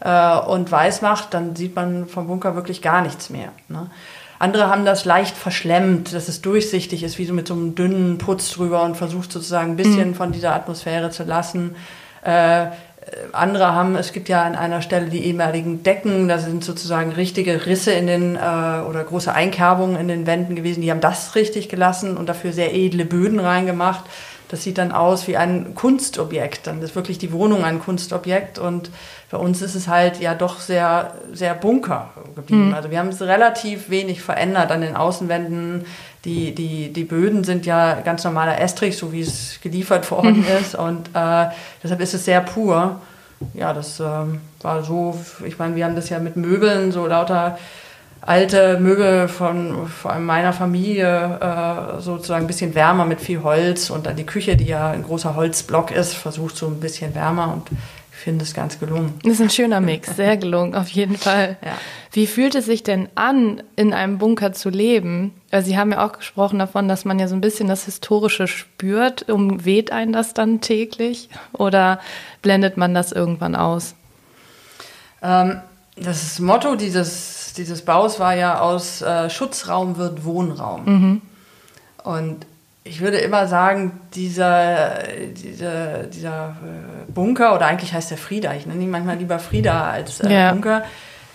äh, 0.00 0.38
und 0.38 0.70
weiß 0.70 1.02
macht, 1.02 1.34
dann 1.34 1.56
sieht 1.56 1.76
man 1.76 2.06
vom 2.06 2.26
Bunker 2.26 2.54
wirklich 2.54 2.82
gar 2.82 3.02
nichts 3.02 3.30
mehr. 3.30 3.50
Ne? 3.68 3.90
Andere 4.38 4.68
haben 4.68 4.84
das 4.84 5.04
leicht 5.04 5.36
verschlemmt, 5.36 6.14
dass 6.14 6.28
es 6.28 6.40
durchsichtig 6.40 7.02
ist, 7.02 7.18
wie 7.18 7.24
so 7.24 7.34
mit 7.34 7.48
so 7.48 7.54
einem 7.54 7.74
dünnen 7.74 8.18
Putz 8.18 8.52
drüber 8.52 8.82
und 8.82 8.96
versucht 8.96 9.32
sozusagen 9.32 9.72
ein 9.72 9.76
bisschen 9.76 10.10
mhm. 10.10 10.14
von 10.14 10.32
dieser 10.32 10.54
Atmosphäre 10.54 11.10
zu 11.10 11.24
lassen. 11.24 11.74
Äh, 12.22 12.66
andere 13.32 13.72
haben, 13.72 13.96
es 13.96 14.12
gibt 14.12 14.28
ja 14.28 14.42
an 14.42 14.54
einer 14.54 14.82
Stelle 14.82 15.06
die 15.06 15.24
ehemaligen 15.24 15.82
Decken, 15.82 16.28
da 16.28 16.38
sind 16.38 16.62
sozusagen 16.62 17.12
richtige 17.12 17.66
Risse 17.66 17.92
in 17.92 18.06
den 18.06 18.36
äh, 18.36 18.38
oder 18.38 19.02
große 19.04 19.32
Einkerbungen 19.32 19.96
in 19.96 20.08
den 20.08 20.26
Wänden 20.26 20.54
gewesen, 20.54 20.82
die 20.82 20.90
haben 20.90 21.00
das 21.00 21.34
richtig 21.34 21.68
gelassen 21.68 22.16
und 22.16 22.28
dafür 22.28 22.52
sehr 22.52 22.74
edle 22.74 23.04
Böden 23.04 23.40
reingemacht. 23.40 24.04
Das 24.48 24.62
sieht 24.62 24.78
dann 24.78 24.92
aus 24.92 25.28
wie 25.28 25.36
ein 25.36 25.74
Kunstobjekt. 25.74 26.66
Dann 26.66 26.80
ist 26.80 26.94
wirklich 26.94 27.18
die 27.18 27.32
Wohnung 27.32 27.64
ein 27.64 27.80
Kunstobjekt 27.80 28.58
und 28.58 28.90
bei 29.30 29.36
uns 29.36 29.60
ist 29.60 29.74
es 29.74 29.88
halt 29.88 30.20
ja 30.20 30.34
doch 30.34 30.58
sehr, 30.58 31.14
sehr 31.32 31.54
bunker 31.54 32.10
geblieben. 32.34 32.68
Mhm. 32.68 32.74
Also 32.74 32.90
wir 32.90 32.98
haben 32.98 33.08
es 33.08 33.20
relativ 33.20 33.90
wenig 33.90 34.22
verändert 34.22 34.70
an 34.70 34.80
den 34.80 34.96
Außenwänden. 34.96 35.84
Die, 36.24 36.54
die, 36.54 36.92
die 36.92 37.04
Böden 37.04 37.44
sind 37.44 37.66
ja 37.66 38.00
ganz 38.00 38.24
normaler 38.24 38.60
Estrich, 38.60 38.96
so 38.96 39.12
wie 39.12 39.20
es 39.20 39.60
geliefert 39.62 40.10
worden 40.10 40.40
mhm. 40.40 40.46
ist. 40.60 40.74
Und 40.74 41.08
äh, 41.14 41.46
deshalb 41.82 42.00
ist 42.00 42.14
es 42.14 42.24
sehr 42.24 42.40
pur. 42.40 43.00
Ja, 43.54 43.72
das 43.72 44.00
ähm, 44.00 44.40
war 44.62 44.82
so, 44.82 45.16
ich 45.44 45.58
meine, 45.58 45.76
wir 45.76 45.84
haben 45.84 45.94
das 45.94 46.08
ja 46.08 46.18
mit 46.18 46.36
Möbeln, 46.36 46.90
so 46.90 47.06
lauter 47.06 47.58
alte 48.20 48.78
Möbel 48.78 49.28
von 49.28 49.86
vor 49.88 50.12
allem 50.12 50.26
meiner 50.26 50.52
Familie 50.52 51.38
äh, 51.40 52.00
sozusagen 52.00 52.44
ein 52.44 52.46
bisschen 52.46 52.74
wärmer 52.74 53.04
mit 53.04 53.20
viel 53.20 53.42
Holz 53.42 53.90
und 53.90 54.06
dann 54.06 54.16
die 54.16 54.26
Küche, 54.26 54.56
die 54.56 54.66
ja 54.66 54.90
ein 54.90 55.02
großer 55.02 55.34
Holzblock 55.36 55.90
ist, 55.90 56.14
versucht 56.14 56.56
so 56.56 56.66
ein 56.66 56.80
bisschen 56.80 57.14
wärmer 57.14 57.52
und 57.52 57.68
finde 58.18 58.44
es 58.44 58.52
ganz 58.52 58.78
gelungen. 58.80 59.14
Das 59.22 59.34
ist 59.34 59.40
ein 59.40 59.50
schöner 59.50 59.80
Mix, 59.80 60.16
sehr 60.16 60.36
gelungen, 60.36 60.74
auf 60.74 60.88
jeden 60.88 61.16
Fall. 61.16 61.56
Ja. 61.64 61.72
Wie 62.12 62.26
fühlt 62.26 62.54
es 62.54 62.66
sich 62.66 62.82
denn 62.82 63.08
an, 63.14 63.62
in 63.76 63.94
einem 63.94 64.18
Bunker 64.18 64.52
zu 64.52 64.70
leben? 64.70 65.32
Also 65.50 65.70
Sie 65.70 65.78
haben 65.78 65.92
ja 65.92 66.04
auch 66.04 66.12
gesprochen 66.12 66.58
davon, 66.58 66.88
dass 66.88 67.04
man 67.04 67.18
ja 67.18 67.28
so 67.28 67.36
ein 67.36 67.40
bisschen 67.40 67.68
das 67.68 67.84
Historische 67.84 68.48
spürt. 68.48 69.28
Umweht 69.28 69.92
einen 69.92 70.12
das 70.12 70.34
dann 70.34 70.60
täglich 70.60 71.28
oder 71.52 72.00
blendet 72.42 72.76
man 72.76 72.92
das 72.92 73.12
irgendwann 73.12 73.54
aus? 73.54 73.94
Ähm, 75.22 75.60
das 76.02 76.38
Motto 76.38 76.76
dieses, 76.76 77.52
dieses 77.56 77.82
Baus 77.82 78.20
war 78.20 78.34
ja 78.34 78.60
aus 78.60 79.02
äh, 79.02 79.30
Schutzraum 79.30 79.96
wird 79.96 80.24
Wohnraum. 80.24 80.84
Mhm. 80.84 81.22
Und 82.04 82.46
ich 82.84 83.00
würde 83.00 83.18
immer 83.18 83.46
sagen, 83.46 84.00
dieser, 84.14 85.02
dieser, 85.32 86.04
dieser 86.04 86.56
äh, 86.62 87.12
Bunker, 87.12 87.54
oder 87.54 87.66
eigentlich 87.66 87.92
heißt 87.92 88.10
der 88.10 88.18
Frieda, 88.18 88.54
ich 88.54 88.66
nenne 88.66 88.82
ihn 88.82 88.90
manchmal 88.90 89.16
lieber 89.16 89.38
Frieda 89.38 89.90
als 89.90 90.20
äh, 90.20 90.32
Ja. 90.32 90.52
Bunker, 90.52 90.84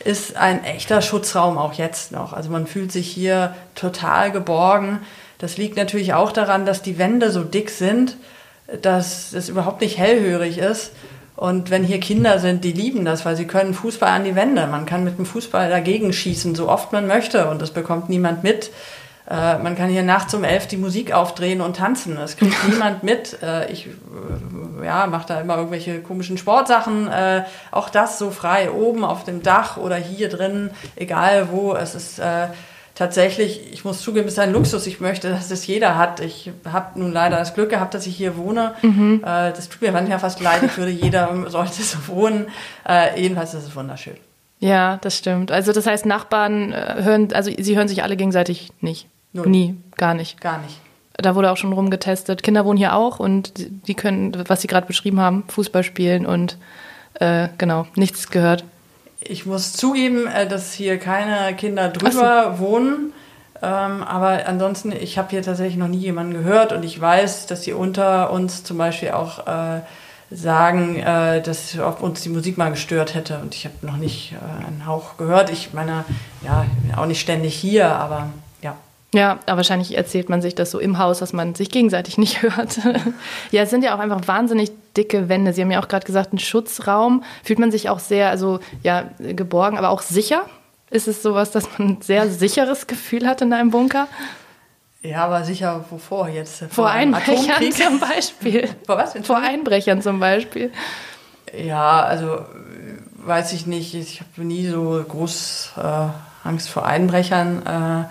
ist 0.03 0.35
ein 0.35 0.63
echter 0.63 1.01
Schutzraum 1.01 1.57
auch 1.57 1.73
jetzt 1.73 2.11
noch. 2.11 2.33
Also 2.33 2.49
man 2.49 2.67
fühlt 2.67 2.91
sich 2.91 3.07
hier 3.07 3.55
total 3.75 4.31
geborgen. 4.31 4.99
Das 5.37 5.57
liegt 5.57 5.77
natürlich 5.77 6.13
auch 6.13 6.31
daran, 6.31 6.65
dass 6.65 6.81
die 6.81 6.97
Wände 6.97 7.31
so 7.31 7.43
dick 7.43 7.69
sind, 7.69 8.17
dass 8.81 9.33
es 9.33 9.49
überhaupt 9.49 9.81
nicht 9.81 9.97
hellhörig 9.97 10.57
ist. 10.57 10.91
Und 11.35 11.71
wenn 11.71 11.83
hier 11.83 11.99
Kinder 11.99 12.39
sind, 12.39 12.63
die 12.63 12.71
lieben 12.71 13.05
das, 13.05 13.25
weil 13.25 13.35
sie 13.35 13.47
können 13.47 13.73
Fußball 13.73 14.09
an 14.09 14.23
die 14.23 14.35
Wände. 14.35 14.67
Man 14.67 14.85
kann 14.85 15.03
mit 15.03 15.17
dem 15.17 15.25
Fußball 15.25 15.69
dagegen 15.69 16.13
schießen, 16.13 16.53
so 16.53 16.69
oft 16.69 16.91
man 16.91 17.07
möchte. 17.07 17.49
Und 17.49 17.61
das 17.61 17.71
bekommt 17.71 18.09
niemand 18.09 18.43
mit. 18.43 18.69
Äh, 19.29 19.57
man 19.57 19.75
kann 19.75 19.89
hier 19.89 20.03
nachts 20.03 20.33
um 20.33 20.43
elf 20.43 20.67
die 20.67 20.77
Musik 20.77 21.11
aufdrehen 21.13 21.61
und 21.61 21.77
tanzen. 21.77 22.15
Das 22.15 22.37
kriegt 22.37 22.67
niemand 22.69 23.03
mit. 23.03 23.41
Äh, 23.41 23.71
ich 23.71 23.87
äh, 23.87 24.85
ja, 24.85 25.07
mache 25.07 25.27
da 25.27 25.41
immer 25.41 25.57
irgendwelche 25.57 26.01
komischen 26.01 26.37
Sportsachen. 26.37 27.07
Äh, 27.07 27.43
auch 27.71 27.89
das 27.89 28.19
so 28.19 28.29
frei, 28.31 28.69
oben 28.69 29.03
auf 29.03 29.23
dem 29.23 29.41
Dach 29.41 29.77
oder 29.77 29.95
hier 29.95 30.29
drin, 30.29 30.69
egal 30.95 31.49
wo. 31.51 31.73
Es 31.73 31.95
ist 31.95 32.19
äh, 32.19 32.47
tatsächlich, 32.95 33.61
ich 33.73 33.83
muss 33.85 34.01
zugeben, 34.01 34.27
es 34.27 34.33
ist 34.33 34.39
ein 34.39 34.51
Luxus. 34.53 34.87
Ich 34.87 34.99
möchte, 34.99 35.29
dass 35.29 35.49
es 35.51 35.65
jeder 35.67 35.97
hat. 35.97 36.19
Ich 36.19 36.51
habe 36.71 36.99
nun 36.99 37.11
leider 37.11 37.37
das 37.37 37.53
Glück 37.53 37.69
gehabt, 37.69 37.93
dass 37.93 38.05
ich 38.07 38.15
hier 38.15 38.37
wohne. 38.37 38.73
Äh, 38.83 39.19
das 39.53 39.69
tut 39.69 39.81
mir 39.81 39.91
manchmal 39.91 40.19
fast 40.19 40.39
leid. 40.41 40.63
Ich 40.63 40.77
würde, 40.77 40.91
jeder 40.91 41.29
sollte 41.49 41.81
so 41.81 41.97
wohnen. 42.07 42.47
Äh, 42.87 43.19
jedenfalls 43.21 43.53
ist 43.53 43.63
es 43.67 43.75
wunderschön. 43.75 44.15
Ja, 44.59 44.97
das 45.01 45.17
stimmt. 45.17 45.51
Also 45.51 45.73
das 45.73 45.85
heißt, 45.87 46.05
Nachbarn 46.05 46.71
äh, 46.71 46.95
hören, 47.03 47.33
also 47.33 47.51
sie 47.57 47.75
hören 47.77 47.87
sich 47.87 48.03
alle 48.03 48.15
gegenseitig 48.15 48.69
nicht. 48.79 49.07
Null. 49.33 49.47
Nie, 49.47 49.75
gar 49.97 50.13
nicht. 50.13 50.39
Gar 50.39 50.59
nicht. 50.59 50.79
Da 51.17 51.35
wurde 51.35 51.51
auch 51.51 51.57
schon 51.57 51.73
rumgetestet. 51.73 52.43
Kinder 52.43 52.63
wohnen 52.65 52.77
hier 52.77 52.95
auch 52.95 53.19
und 53.19 53.57
die- 53.57 53.69
die 53.69 53.93
können, 53.93 54.31
was 54.47 54.61
Sie 54.61 54.67
gerade 54.67 54.87
beschrieben 54.87 55.19
haben, 55.19 55.43
Fußball 55.47 55.83
spielen 55.83 56.25
und 56.25 56.57
äh, 57.19 57.49
genau, 57.57 57.85
nichts 57.95 58.29
gehört. 58.29 58.63
Ich 59.25 59.45
muss 59.45 59.73
zugeben, 59.73 60.27
äh, 60.27 60.47
dass 60.47 60.73
hier 60.73 60.97
keine 60.97 61.55
Kinder 61.55 61.89
drüber 61.89 62.59
wohnen. 62.59 63.13
Ähm, 63.61 64.03
aber 64.03 64.45
ansonsten, 64.45 64.91
ich 64.91 65.17
habe 65.17 65.29
hier 65.29 65.41
tatsächlich 65.41 65.77
noch 65.77 65.87
nie 65.87 65.97
jemanden 65.97 66.33
gehört 66.33 66.73
und 66.73 66.83
ich 66.83 66.99
weiß, 66.99 67.45
dass 67.45 67.63
sie 67.63 67.73
unter 67.73 68.31
uns 68.31 68.63
zum 68.63 68.77
Beispiel 68.77 69.11
auch 69.11 69.47
äh, 69.47 69.81
sagen, 70.29 70.97
äh, 70.97 71.41
dass 71.41 71.77
ob 71.79 72.01
uns 72.01 72.21
die 72.21 72.29
Musik 72.29 72.57
mal 72.57 72.71
gestört 72.71 73.15
hätte. 73.15 73.39
Und 73.39 73.55
ich 73.55 73.65
habe 73.65 73.75
noch 73.81 73.97
nicht 73.97 74.33
äh, 74.33 74.65
einen 74.65 74.85
Hauch 74.85 75.17
gehört. 75.17 75.49
Ich 75.49 75.73
meine, 75.73 76.03
ja, 76.43 76.65
ich 76.65 76.89
bin 76.89 76.95
auch 76.95 77.05
nicht 77.05 77.21
ständig 77.21 77.55
hier, 77.55 77.87
aber 77.95 78.29
ja. 79.13 79.39
Aber 79.45 79.57
wahrscheinlich 79.57 79.95
erzählt 79.97 80.29
man 80.29 80.41
sich 80.41 80.55
das 80.55 80.71
so 80.71 80.79
im 80.79 80.97
Haus, 80.97 81.19
dass 81.19 81.33
man 81.33 81.55
sich 81.55 81.69
gegenseitig 81.69 82.17
nicht 82.17 82.41
hört. 82.41 82.79
ja, 83.51 83.63
es 83.63 83.69
sind 83.69 83.83
ja 83.83 83.95
auch 83.95 83.99
einfach 83.99 84.27
wahnsinnig 84.27 84.71
dicke 84.97 85.29
Wände. 85.29 85.53
Sie 85.53 85.61
haben 85.61 85.71
ja 85.71 85.81
auch 85.81 85.87
gerade 85.87 86.05
gesagt, 86.05 86.33
ein 86.33 86.39
Schutzraum. 86.39 87.23
Fühlt 87.43 87.59
man 87.59 87.71
sich 87.71 87.89
auch 87.89 87.99
sehr, 87.99 88.29
also 88.29 88.59
ja, 88.83 89.05
geborgen, 89.19 89.77
aber 89.77 89.89
auch 89.89 90.01
sicher? 90.01 90.45
Ist 90.89 91.07
es 91.07 91.23
sowas, 91.23 91.51
dass 91.51 91.79
man 91.79 91.89
ein 91.89 92.01
sehr 92.01 92.29
sicheres 92.29 92.85
Gefühl 92.85 93.25
hat 93.27 93.41
in 93.41 93.51
einem 93.53 93.71
Bunker? 93.71 94.07
Ja, 95.03 95.25
aber 95.25 95.43
sicher 95.43 95.83
wovor 95.89 96.29
jetzt? 96.29 96.63
Vor 96.69 96.89
einem 96.89 97.13
Einbrechern 97.13 97.55
Atomkrieg? 97.55 97.73
zum 97.75 97.99
Beispiel. 97.99 98.69
Vor 98.85 98.97
was? 98.97 99.13
Vor 99.23 99.37
Einbrechern 99.37 100.01
zum 100.01 100.19
Beispiel. 100.19 100.71
Ja, 101.53 102.01
also 102.03 102.35
äh, 102.35 102.45
weiß 103.17 103.51
ich 103.51 103.67
nicht. 103.67 103.93
Ich 103.95 104.21
habe 104.21 104.47
nie 104.47 104.65
so 104.67 105.03
groß 105.07 105.73
äh, 105.77 106.47
Angst 106.47 106.69
vor 106.69 106.85
Einbrechern. 106.85 107.65
Äh, 107.65 108.05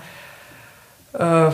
äh, 1.12 1.50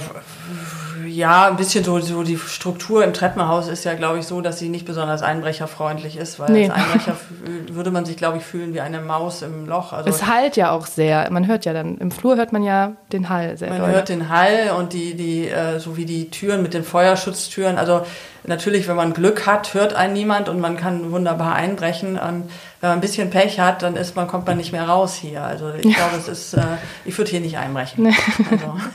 ja, 1.06 1.46
ein 1.48 1.56
bisschen 1.56 1.84
so, 1.84 1.98
so 2.00 2.22
die 2.22 2.36
Struktur 2.36 3.02
im 3.04 3.12
Treppenhaus 3.14 3.68
ist 3.68 3.84
ja, 3.84 3.94
glaube 3.94 4.18
ich, 4.18 4.26
so, 4.26 4.40
dass 4.40 4.58
sie 4.58 4.68
nicht 4.68 4.84
besonders 4.84 5.22
einbrecherfreundlich 5.22 6.16
ist, 6.16 6.38
weil 6.38 6.50
Nee. 6.50 6.68
als 6.68 6.74
Einbrecher 6.74 7.16
würde 7.72 7.90
man 7.90 8.04
sich, 8.04 8.16
glaube 8.16 8.38
ich, 8.38 8.44
fühlen 8.44 8.74
wie 8.74 8.80
eine 8.80 9.00
Maus 9.00 9.42
im 9.42 9.66
Loch. 9.66 9.92
Also 9.92 10.10
Es 10.10 10.26
halt 10.26 10.56
ja 10.56 10.70
auch 10.72 10.86
sehr. 10.86 11.30
Man 11.30 11.46
hört 11.46 11.64
ja 11.64 11.72
dann, 11.72 11.96
im 11.98 12.10
Flur 12.10 12.36
hört 12.36 12.52
man 12.52 12.62
ja 12.62 12.92
den 13.12 13.28
Hall 13.28 13.56
sehr 13.56 13.70
Man 13.70 13.78
doll. 13.78 13.90
hört 13.92 14.08
den 14.08 14.28
Hall 14.28 14.72
und 14.76 14.92
die, 14.92 15.14
die, 15.14 15.48
äh, 15.48 15.78
so 15.78 15.96
wie 15.96 16.04
die 16.04 16.30
Türen 16.30 16.62
mit 16.62 16.74
den 16.74 16.84
Feuerschutztüren. 16.84 17.78
Also 17.78 18.02
natürlich, 18.44 18.86
wenn 18.88 18.96
man 18.96 19.12
Glück 19.14 19.46
hat, 19.46 19.74
hört 19.74 19.94
einen 19.94 20.12
niemand 20.12 20.48
und 20.48 20.60
man 20.60 20.76
kann 20.76 21.10
wunderbar 21.12 21.54
einbrechen. 21.54 22.18
Und 22.18 22.50
wenn 22.80 22.90
man 22.90 22.98
ein 22.98 23.00
bisschen 23.00 23.30
Pech 23.30 23.60
hat, 23.60 23.82
dann 23.82 23.96
ist 23.96 24.14
man, 24.16 24.26
kommt 24.26 24.46
man 24.46 24.56
nicht 24.56 24.72
mehr 24.72 24.88
raus 24.88 25.14
hier. 25.14 25.42
Also 25.44 25.70
ich 25.74 25.94
glaube, 25.96 26.16
es 26.18 26.28
ist, 26.28 26.54
äh, 26.54 26.60
ich 27.04 27.16
würde 27.16 27.30
hier 27.30 27.40
nicht 27.40 27.56
einbrechen. 27.56 28.06
Also, 28.50 28.74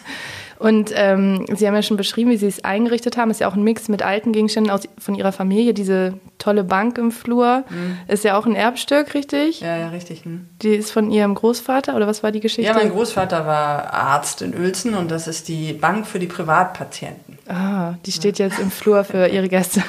Und 0.64 0.94
ähm, 0.96 1.46
Sie 1.54 1.68
haben 1.68 1.76
ja 1.76 1.82
schon 1.82 1.98
beschrieben, 1.98 2.32
wie 2.32 2.38
Sie 2.38 2.48
es 2.48 2.64
eingerichtet 2.64 3.18
haben. 3.18 3.30
Ist 3.30 3.42
ja 3.42 3.50
auch 3.50 3.56
ein 3.56 3.64
Mix 3.64 3.90
mit 3.90 4.02
alten 4.02 4.32
Gegenständen 4.32 4.72
aus, 4.72 4.88
von 4.98 5.14
Ihrer 5.14 5.34
Familie. 5.34 5.74
Diese 5.74 6.14
tolle 6.38 6.64
Bank 6.64 6.98
im 6.98 7.12
Flur 7.12 7.66
ist 8.08 8.24
ja 8.24 8.38
auch 8.38 8.46
ein 8.46 8.56
Erbstück, 8.56 9.14
richtig? 9.14 9.60
ja, 9.60 9.76
ja, 9.76 9.90
richtig. 9.90 10.24
Hm. 10.24 10.48
Die 10.62 10.70
ist 10.70 10.92
von 10.92 11.12
Ihrem 11.12 11.36
Großvater 11.36 11.98
oder 11.98 12.08
was 12.08 12.24
war 12.24 12.32
die 12.32 12.40
Geschichte? 12.40 12.72
Ja, 12.72 12.78
mein 12.78 12.92
Großvater 12.92 13.46
war 13.46 13.94
Arzt 13.94 14.42
in 14.42 14.58
Uelzen 14.58 14.96
und 14.96 15.12
das 15.12 15.28
ist 15.28 15.50
die 15.50 15.74
Bank 15.74 16.08
für 16.08 16.20
die 16.20 16.28
Privatpatienten. 16.28 17.40
ah, 17.50 17.96
die 18.06 18.14
steht 18.14 18.40
jetzt 18.40 18.58
im 18.60 18.72
Flur 18.72 19.04
für 19.04 19.28
Ihre 19.34 19.50
Gäste, 19.50 19.84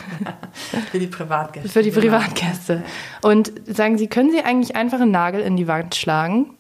Für 0.91 0.99
die 0.99 1.07
Privatgäste. 1.07 1.69
für 1.69 1.83
die 1.85 1.91
genau. 1.93 2.03
Privatgäste. 2.19 2.83
Und 3.23 3.53
sagen 3.67 3.97
Sie, 3.97 4.09
können 4.09 4.33
Sie 4.33 4.41
eigentlich 4.43 4.75
einfach 4.75 5.01
einen 5.01 5.13
Nagel 5.13 5.41
in 5.41 5.57
die 5.57 5.69
Wand 5.69 5.95
schlagen? 5.95 6.51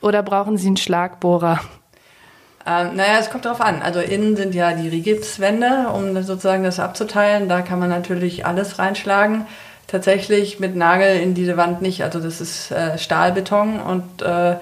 Oder 0.00 0.24
brauchen 0.24 0.56
Sie 0.56 0.66
einen 0.66 0.76
Schlagbohrer? 0.76 1.60
Ähm, 2.66 2.96
naja, 2.96 3.18
es 3.18 3.30
kommt 3.30 3.44
drauf 3.44 3.60
an. 3.60 3.82
Also 3.82 4.00
innen 4.00 4.36
sind 4.36 4.54
ja 4.54 4.72
die 4.72 4.88
Rigipswände, 4.88 5.88
um 5.94 6.14
das 6.14 6.26
sozusagen 6.26 6.64
das 6.64 6.78
abzuteilen. 6.80 7.48
Da 7.48 7.62
kann 7.62 7.78
man 7.78 7.90
natürlich 7.90 8.46
alles 8.46 8.78
reinschlagen. 8.78 9.46
Tatsächlich 9.88 10.60
mit 10.60 10.76
Nagel 10.76 11.20
in 11.20 11.34
diese 11.34 11.56
Wand 11.56 11.82
nicht. 11.82 12.02
Also 12.02 12.20
das 12.20 12.40
ist 12.40 12.70
äh, 12.70 12.98
Stahlbeton 12.98 13.80
und 13.80 14.22
äh, 14.22 14.56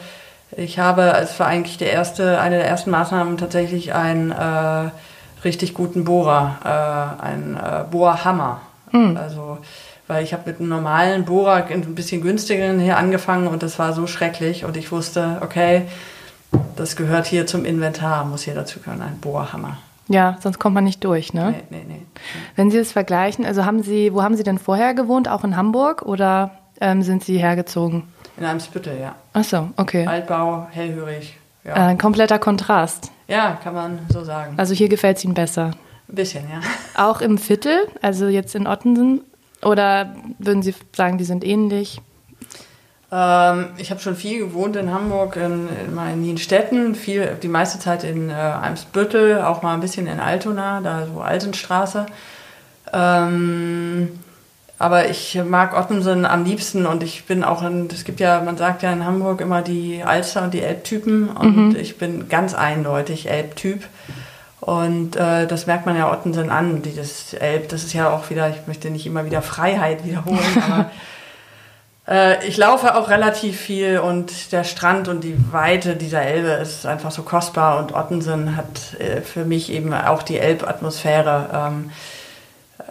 ich 0.56 0.78
habe, 0.78 1.14
es 1.20 1.38
war 1.38 1.46
eigentlich 1.46 1.78
der 1.78 1.92
erste, 1.92 2.40
eine 2.40 2.56
der 2.56 2.66
ersten 2.66 2.90
Maßnahmen 2.90 3.38
tatsächlich 3.38 3.94
einen 3.94 4.32
äh, 4.32 4.90
richtig 5.44 5.74
guten 5.74 6.04
Bohrer, 6.04 7.18
äh, 7.22 7.24
einen 7.24 7.56
äh, 7.56 7.84
Bohrhammer. 7.88 8.62
Also 8.92 9.58
weil 10.10 10.24
ich 10.24 10.32
habe 10.32 10.50
mit 10.50 10.58
einem 10.58 10.68
normalen 10.68 11.24
Bohrer 11.24 11.66
ein 11.70 11.94
bisschen 11.94 12.20
günstigeren 12.20 12.80
hier 12.80 12.96
angefangen 12.96 13.46
und 13.46 13.62
das 13.62 13.78
war 13.78 13.92
so 13.92 14.08
schrecklich 14.08 14.64
und 14.64 14.76
ich 14.76 14.90
wusste, 14.90 15.38
okay, 15.40 15.82
das 16.76 16.96
gehört 16.96 17.26
hier 17.26 17.46
zum 17.46 17.64
Inventar, 17.64 18.24
muss 18.24 18.42
hier 18.42 18.54
dazu 18.54 18.80
gehören, 18.80 19.02
ein 19.02 19.18
Bohrhammer. 19.20 19.78
Ja, 20.08 20.38
sonst 20.40 20.58
kommt 20.58 20.74
man 20.74 20.84
nicht 20.84 21.04
durch, 21.04 21.32
ne? 21.34 21.54
Nee, 21.70 21.78
nee, 21.78 21.84
nee. 21.86 22.02
Wenn 22.56 22.70
Sie 22.70 22.78
es 22.78 22.90
vergleichen, 22.90 23.44
also 23.46 23.64
haben 23.64 23.82
Sie, 23.82 24.12
wo 24.12 24.22
haben 24.22 24.36
Sie 24.36 24.42
denn 24.42 24.58
vorher 24.58 24.92
gewohnt? 24.94 25.28
Auch 25.28 25.44
in 25.44 25.56
Hamburg 25.56 26.02
oder 26.02 26.50
ähm, 26.80 27.02
sind 27.02 27.22
Sie 27.22 27.38
hergezogen? 27.38 28.04
In 28.36 28.44
einem 28.44 28.58
Spüttel, 28.58 28.98
ja. 29.00 29.14
Ach 29.34 29.44
so, 29.44 29.68
okay. 29.76 30.06
Altbau, 30.06 30.66
hellhörig. 30.70 31.36
Ja. 31.62 31.76
Äh, 31.76 31.90
ein 31.90 31.98
kompletter 31.98 32.38
Kontrast. 32.38 33.12
ja, 33.28 33.58
kann 33.62 33.74
man 33.74 33.98
so 34.08 34.24
sagen. 34.24 34.54
Also 34.56 34.74
hier 34.74 34.88
gefällt 34.88 35.18
es 35.18 35.24
Ihnen 35.24 35.34
besser. 35.34 35.72
Ein 36.08 36.14
bisschen, 36.14 36.44
ja. 36.50 36.60
Auch 37.00 37.20
im 37.20 37.38
Viertel, 37.38 37.86
also 38.02 38.26
jetzt 38.26 38.54
in 38.56 38.66
Ottensen? 38.66 39.20
Oder 39.62 40.14
würden 40.38 40.62
Sie 40.62 40.74
sagen, 40.96 41.18
die 41.18 41.24
sind 41.24 41.44
ähnlich? 41.44 42.00
Ähm, 43.12 43.66
ich 43.76 43.90
habe 43.90 44.00
schon 44.00 44.16
viel 44.16 44.38
gewohnt 44.38 44.76
in 44.76 44.92
Hamburg, 44.92 45.36
in, 45.36 45.68
in 45.84 45.94
meinen 45.94 46.22
Nienstädten, 46.22 46.94
viel, 46.94 47.36
die 47.42 47.48
meiste 47.48 47.78
Zeit 47.78 48.04
in 48.04 48.30
äh, 48.30 48.32
Eimsbüttel, 48.32 49.42
auch 49.42 49.62
mal 49.62 49.74
ein 49.74 49.80
bisschen 49.80 50.06
in 50.06 50.20
Altona, 50.20 50.80
da 50.80 51.06
so 51.06 51.20
Altenstraße. 51.20 52.06
Ähm, 52.92 54.08
aber 54.78 55.10
ich 55.10 55.38
mag 55.44 55.76
Ottensen 55.76 56.24
am 56.24 56.44
liebsten 56.44 56.86
und 56.86 57.02
ich 57.02 57.26
bin 57.26 57.44
auch 57.44 57.62
in, 57.62 57.88
es 57.92 58.04
gibt 58.04 58.18
ja, 58.18 58.40
man 58.40 58.56
sagt 58.56 58.82
ja 58.82 58.90
in 58.90 59.04
Hamburg 59.04 59.42
immer 59.42 59.60
die 59.60 60.02
Alster 60.02 60.42
und 60.42 60.54
die 60.54 60.62
Elbtypen 60.62 61.28
und 61.28 61.76
ich 61.76 61.98
bin 61.98 62.30
ganz 62.30 62.54
eindeutig 62.54 63.28
Elbtyp. 63.28 63.84
Und 64.60 65.16
äh, 65.16 65.46
das 65.46 65.66
merkt 65.66 65.86
man 65.86 65.96
ja 65.96 66.10
Ottensen 66.10 66.50
an, 66.50 66.82
dieses 66.82 67.34
Elb, 67.34 67.68
das 67.70 67.82
ist 67.84 67.92
ja 67.92 68.10
auch 68.10 68.30
wieder, 68.30 68.48
ich 68.50 68.66
möchte 68.66 68.90
nicht 68.90 69.06
immer 69.06 69.24
wieder 69.24 69.42
Freiheit 69.42 70.04
wiederholen, 70.04 70.38
aber 70.70 70.90
äh, 72.10 72.44
ich 72.46 72.56
laufe 72.56 72.96
auch 72.96 73.08
relativ 73.08 73.58
viel 73.58 74.00
und 74.00 74.52
der 74.52 74.64
Strand 74.64 75.08
und 75.08 75.22
die 75.22 75.36
Weite 75.52 75.96
dieser 75.96 76.22
Elbe 76.22 76.48
ist 76.48 76.84
einfach 76.84 77.12
so 77.12 77.22
kostbar 77.22 77.78
und 77.78 77.94
Ottensen 77.94 78.56
hat 78.56 78.98
äh, 78.98 79.20
für 79.20 79.44
mich 79.44 79.70
eben 79.72 79.94
auch 79.94 80.22
die 80.22 80.38
Elbatmosphäre. 80.38 81.50
Ähm, 81.54 81.90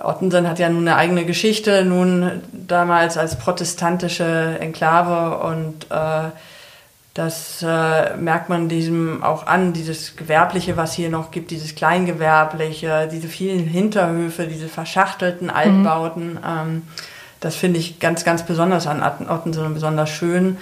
Ottensen 0.02 0.48
hat 0.48 0.60
ja 0.60 0.70
nun 0.70 0.88
eine 0.88 0.96
eigene 0.96 1.26
Geschichte, 1.26 1.84
nun 1.84 2.42
damals 2.54 3.18
als 3.18 3.38
protestantische 3.38 4.58
Enklave 4.60 5.40
und 5.40 5.88
äh, 5.92 6.30
das 7.14 7.62
äh, 7.62 8.16
merkt 8.16 8.48
man 8.48 8.70
diesem 8.70 9.24
auch 9.24 9.46
an, 9.46 9.74
dieses 9.74 10.16
Gewerbliche, 10.16 10.78
was 10.78 10.94
hier 10.94 11.10
noch 11.10 11.32
gibt, 11.32 11.52
dieses 11.52 11.76
Kleingewerbliche, 11.76 13.10
diese 13.12 13.28
vielen 13.28 13.66
Hinterhöfe, 13.66 14.48
diese 14.48 14.70
verschachtelten 14.70 15.48
mhm. 15.48 15.54
Altbauten. 15.54 16.34
Mhm. 16.34 16.40
Ähm, 16.48 16.82
das 17.39 17.56
finde 17.56 17.80
ich 17.80 17.99
ganz, 17.99 18.23
ganz 18.23 18.43
besonders 18.43 18.88
an 18.88 19.02
Ottensen 19.30 19.65
und 19.65 19.73
besonders 19.73 20.10
schön. 20.10 20.58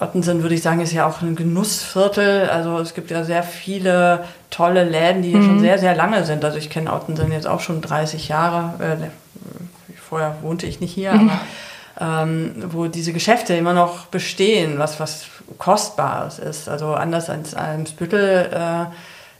Ottensen, 0.00 0.42
würde 0.42 0.54
ich 0.54 0.62
sagen, 0.62 0.80
ist 0.80 0.92
ja 0.92 1.06
auch 1.06 1.22
ein 1.22 1.36
Genussviertel. 1.36 2.48
Also 2.50 2.78
es 2.78 2.94
gibt 2.94 3.10
ja 3.10 3.24
sehr 3.24 3.42
viele 3.42 4.24
tolle 4.50 4.84
Läden, 4.84 5.22
die 5.22 5.30
hier 5.30 5.38
mhm. 5.38 5.46
schon 5.46 5.60
sehr, 5.60 5.78
sehr 5.78 5.94
lange 5.94 6.24
sind. 6.24 6.44
Also 6.44 6.58
ich 6.58 6.70
kenne 6.70 6.92
Ottensen 6.92 7.30
jetzt 7.30 7.46
auch 7.46 7.60
schon 7.60 7.80
30 7.80 8.28
Jahre. 8.28 8.74
Äh, 8.82 9.96
vorher 9.96 10.36
wohnte 10.42 10.66
ich 10.66 10.80
nicht 10.80 10.92
hier, 10.92 11.12
mhm. 11.12 11.30
aber 11.30 12.22
ähm, 12.22 12.54
wo 12.66 12.86
diese 12.86 13.12
Geschäfte 13.12 13.54
immer 13.54 13.74
noch 13.74 14.06
bestehen, 14.06 14.78
was, 14.78 14.98
was 14.98 15.26
Kostbares 15.58 16.38
ist. 16.38 16.68
Also 16.68 16.94
anders 16.94 17.30
als 17.30 17.54
Almsbüttel, 17.54 18.50
äh, 18.52 18.86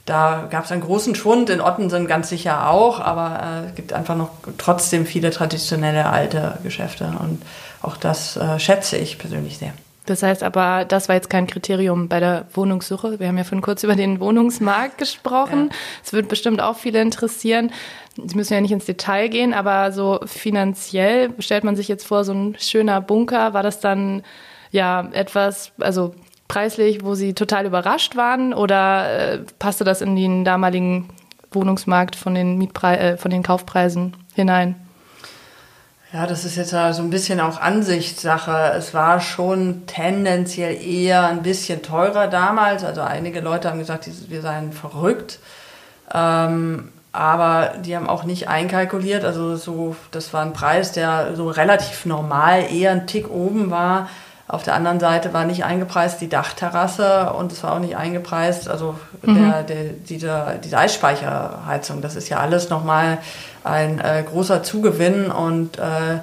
da 0.04 0.48
gab 0.50 0.64
es 0.64 0.72
einen 0.72 0.82
großen 0.82 1.14
Schwund, 1.14 1.48
in 1.48 1.60
Ottensen 1.60 2.06
ganz 2.06 2.28
sicher 2.28 2.68
auch, 2.70 3.00
aber 3.00 3.62
äh, 3.64 3.68
es 3.68 3.74
gibt 3.74 3.92
einfach 3.92 4.16
noch 4.16 4.30
trotzdem 4.58 5.06
viele 5.06 5.30
traditionelle 5.30 6.06
alte 6.06 6.58
Geschäfte 6.62 7.12
und 7.20 7.42
auch 7.82 7.96
das 7.96 8.36
äh, 8.36 8.58
schätze 8.58 8.96
ich 8.96 9.18
persönlich 9.18 9.58
sehr. 9.58 9.72
Das 10.06 10.24
heißt 10.24 10.42
aber, 10.42 10.84
das 10.84 11.08
war 11.08 11.14
jetzt 11.14 11.30
kein 11.30 11.46
Kriterium 11.46 12.08
bei 12.08 12.18
der 12.18 12.46
Wohnungssuche. 12.54 13.20
Wir 13.20 13.28
haben 13.28 13.38
ja 13.38 13.44
vorhin 13.44 13.62
kurz 13.62 13.84
über 13.84 13.94
den 13.94 14.18
Wohnungsmarkt 14.18 14.98
gesprochen. 14.98 15.70
Es 16.04 16.10
ja. 16.10 16.16
wird 16.16 16.28
bestimmt 16.28 16.60
auch 16.60 16.76
viele 16.76 17.00
interessieren. 17.00 17.70
Sie 18.16 18.34
müssen 18.34 18.52
ja 18.52 18.60
nicht 18.60 18.72
ins 18.72 18.84
Detail 18.84 19.28
gehen, 19.28 19.54
aber 19.54 19.92
so 19.92 20.18
finanziell 20.26 21.30
stellt 21.38 21.62
man 21.62 21.76
sich 21.76 21.86
jetzt 21.86 22.04
vor, 22.04 22.24
so 22.24 22.32
ein 22.32 22.56
schöner 22.58 23.00
Bunker, 23.00 23.54
war 23.54 23.62
das 23.62 23.78
dann 23.78 24.24
ja 24.72 25.08
etwas, 25.12 25.70
also 25.78 26.14
preislich, 26.52 27.02
wo 27.02 27.14
Sie 27.14 27.32
total 27.32 27.64
überrascht 27.64 28.14
waren 28.14 28.52
oder 28.52 29.32
äh, 29.32 29.38
passte 29.58 29.84
das 29.84 30.02
in 30.02 30.16
den 30.16 30.44
damaligen 30.44 31.08
Wohnungsmarkt 31.50 32.14
von 32.14 32.34
den, 32.34 32.58
Mietpre 32.58 32.98
äh, 32.98 33.16
von 33.16 33.30
den 33.30 33.42
Kaufpreisen 33.42 34.14
hinein? 34.34 34.74
Ja, 36.12 36.26
das 36.26 36.44
ist 36.44 36.56
jetzt 36.56 36.70
so 36.70 36.76
ein 36.76 37.08
bisschen 37.08 37.40
auch 37.40 37.58
Ansichtssache. 37.58 38.74
Es 38.76 38.92
war 38.92 39.18
schon 39.20 39.86
tendenziell 39.86 40.76
eher 40.84 41.26
ein 41.26 41.42
bisschen 41.42 41.80
teurer 41.80 42.26
damals. 42.26 42.84
Also 42.84 43.00
einige 43.00 43.40
Leute 43.40 43.70
haben 43.70 43.78
gesagt, 43.78 44.10
wir 44.28 44.42
seien 44.42 44.74
verrückt. 44.74 45.38
Ähm, 46.12 46.90
aber 47.12 47.76
die 47.82 47.96
haben 47.96 48.10
auch 48.10 48.24
nicht 48.24 48.48
einkalkuliert. 48.48 49.24
Also 49.24 49.56
so, 49.56 49.96
das 50.10 50.34
war 50.34 50.42
ein 50.42 50.52
Preis, 50.52 50.92
der 50.92 51.34
so 51.34 51.48
relativ 51.48 52.04
normal 52.04 52.70
eher 52.70 52.90
ein 52.90 53.06
Tick 53.06 53.30
oben 53.30 53.70
war. 53.70 54.10
Auf 54.48 54.64
der 54.64 54.74
anderen 54.74 55.00
Seite 55.00 55.32
war 55.32 55.44
nicht 55.44 55.64
eingepreist 55.64 56.20
die 56.20 56.28
Dachterrasse 56.28 57.32
und 57.32 57.52
es 57.52 57.62
war 57.62 57.74
auch 57.74 57.78
nicht 57.78 57.96
eingepreist, 57.96 58.68
also 58.68 58.96
mhm. 59.22 59.34
der, 59.34 59.62
der, 59.62 59.84
diese, 60.08 60.60
diese 60.62 60.78
Eisspeicherheizung. 60.78 62.02
Das 62.02 62.16
ist 62.16 62.28
ja 62.28 62.38
alles 62.38 62.68
nochmal 62.68 63.18
ein 63.64 64.00
äh, 64.00 64.22
großer 64.22 64.62
Zugewinn 64.62 65.30
und 65.30 65.78
äh, 65.78 66.18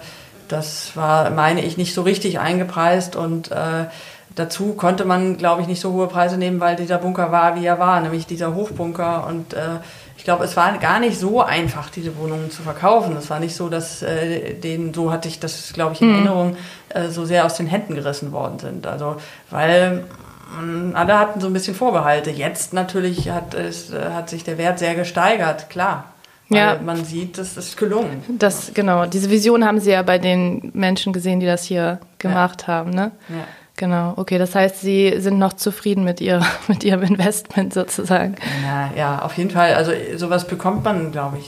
das 0.48 0.96
war, 0.96 1.30
meine 1.30 1.64
ich, 1.64 1.78
nicht 1.78 1.94
so 1.94 2.02
richtig 2.02 2.40
eingepreist 2.40 3.16
und 3.16 3.52
äh, 3.52 3.86
dazu 4.36 4.74
konnte 4.74 5.06
man, 5.06 5.38
glaube 5.38 5.62
ich, 5.62 5.68
nicht 5.68 5.80
so 5.80 5.94
hohe 5.94 6.08
Preise 6.08 6.38
nehmen, 6.38 6.60
weil 6.60 6.76
dieser 6.76 6.98
Bunker 6.98 7.32
war, 7.32 7.56
wie 7.56 7.66
er 7.66 7.80
war, 7.80 8.02
nämlich 8.02 8.26
dieser 8.26 8.54
Hochbunker 8.54 9.26
und 9.28 9.54
äh, 9.54 9.80
glaube, 10.30 10.44
es 10.44 10.56
war 10.56 10.78
gar 10.78 11.00
nicht 11.00 11.18
so 11.18 11.42
einfach, 11.42 11.90
diese 11.90 12.16
Wohnungen 12.16 12.52
zu 12.52 12.62
verkaufen. 12.62 13.18
Es 13.18 13.32
war 13.32 13.40
nicht 13.40 13.56
so, 13.56 13.68
dass 13.68 14.04
äh, 14.04 14.54
denen, 14.54 14.94
so 14.94 15.12
hatte 15.12 15.28
ich 15.28 15.40
das, 15.40 15.74
glaube 15.74 15.94
ich, 15.94 16.02
in 16.04 16.10
mhm. 16.10 16.14
Erinnerung, 16.14 16.58
äh, 16.90 17.08
so 17.08 17.26
sehr 17.26 17.46
aus 17.46 17.56
den 17.56 17.66
Händen 17.66 17.96
gerissen 17.96 18.32
worden 18.32 18.60
sind. 18.60 18.86
Also, 18.86 19.16
weil 19.50 20.04
mh, 20.62 20.96
alle 20.96 21.18
hatten 21.18 21.42
so 21.42 21.48
ein 21.48 21.54
bisschen 21.54 21.74
Vorbehalte. 21.74 22.30
Jetzt 22.30 22.74
natürlich 22.74 23.32
hat, 23.32 23.56
es, 23.56 23.92
äh, 23.92 24.12
hat 24.14 24.30
sich 24.30 24.44
der 24.44 24.60
Wert 24.60 24.78
sehr 24.78 24.94
gesteigert, 24.94 25.72
klar. 25.72 26.14
Weil 26.48 26.60
ja. 26.60 26.80
man 26.80 27.04
sieht, 27.04 27.40
das 27.40 27.58
ist 27.58 27.76
gelungen. 27.76 28.24
Das, 28.38 28.72
genau. 28.76 29.08
Diese 29.08 29.32
Vision 29.32 29.66
haben 29.66 29.80
Sie 29.80 29.90
ja 29.90 30.04
bei 30.04 30.20
den 30.20 30.70
Menschen 30.76 31.12
gesehen, 31.12 31.40
die 31.40 31.48
das 31.48 31.64
hier 31.64 32.00
gemacht 32.20 32.66
ja. 32.68 32.68
haben, 32.68 32.92
ne? 32.92 33.12
Ja. 33.30 33.48
Genau, 33.80 34.14
okay. 34.18 34.38
Das 34.38 34.56
heißt, 34.56 34.82
Sie 34.82 35.22
sind 35.22 35.40
noch 35.40 35.54
zufrieden 35.54 36.04
mit, 36.04 36.20
ihr, 36.20 36.46
mit 36.68 36.84
Ihrem 36.84 37.02
Investment 37.02 37.74
sozusagen. 37.74 38.36
Ja, 38.62 38.92
ja, 38.96 39.22
auf 39.22 39.38
jeden 39.38 39.52
Fall. 39.52 39.74
Also 39.74 39.94
sowas 40.18 40.46
bekommt 40.46 40.84
man, 40.84 41.14
glaube 41.14 41.38
ich. 41.38 41.48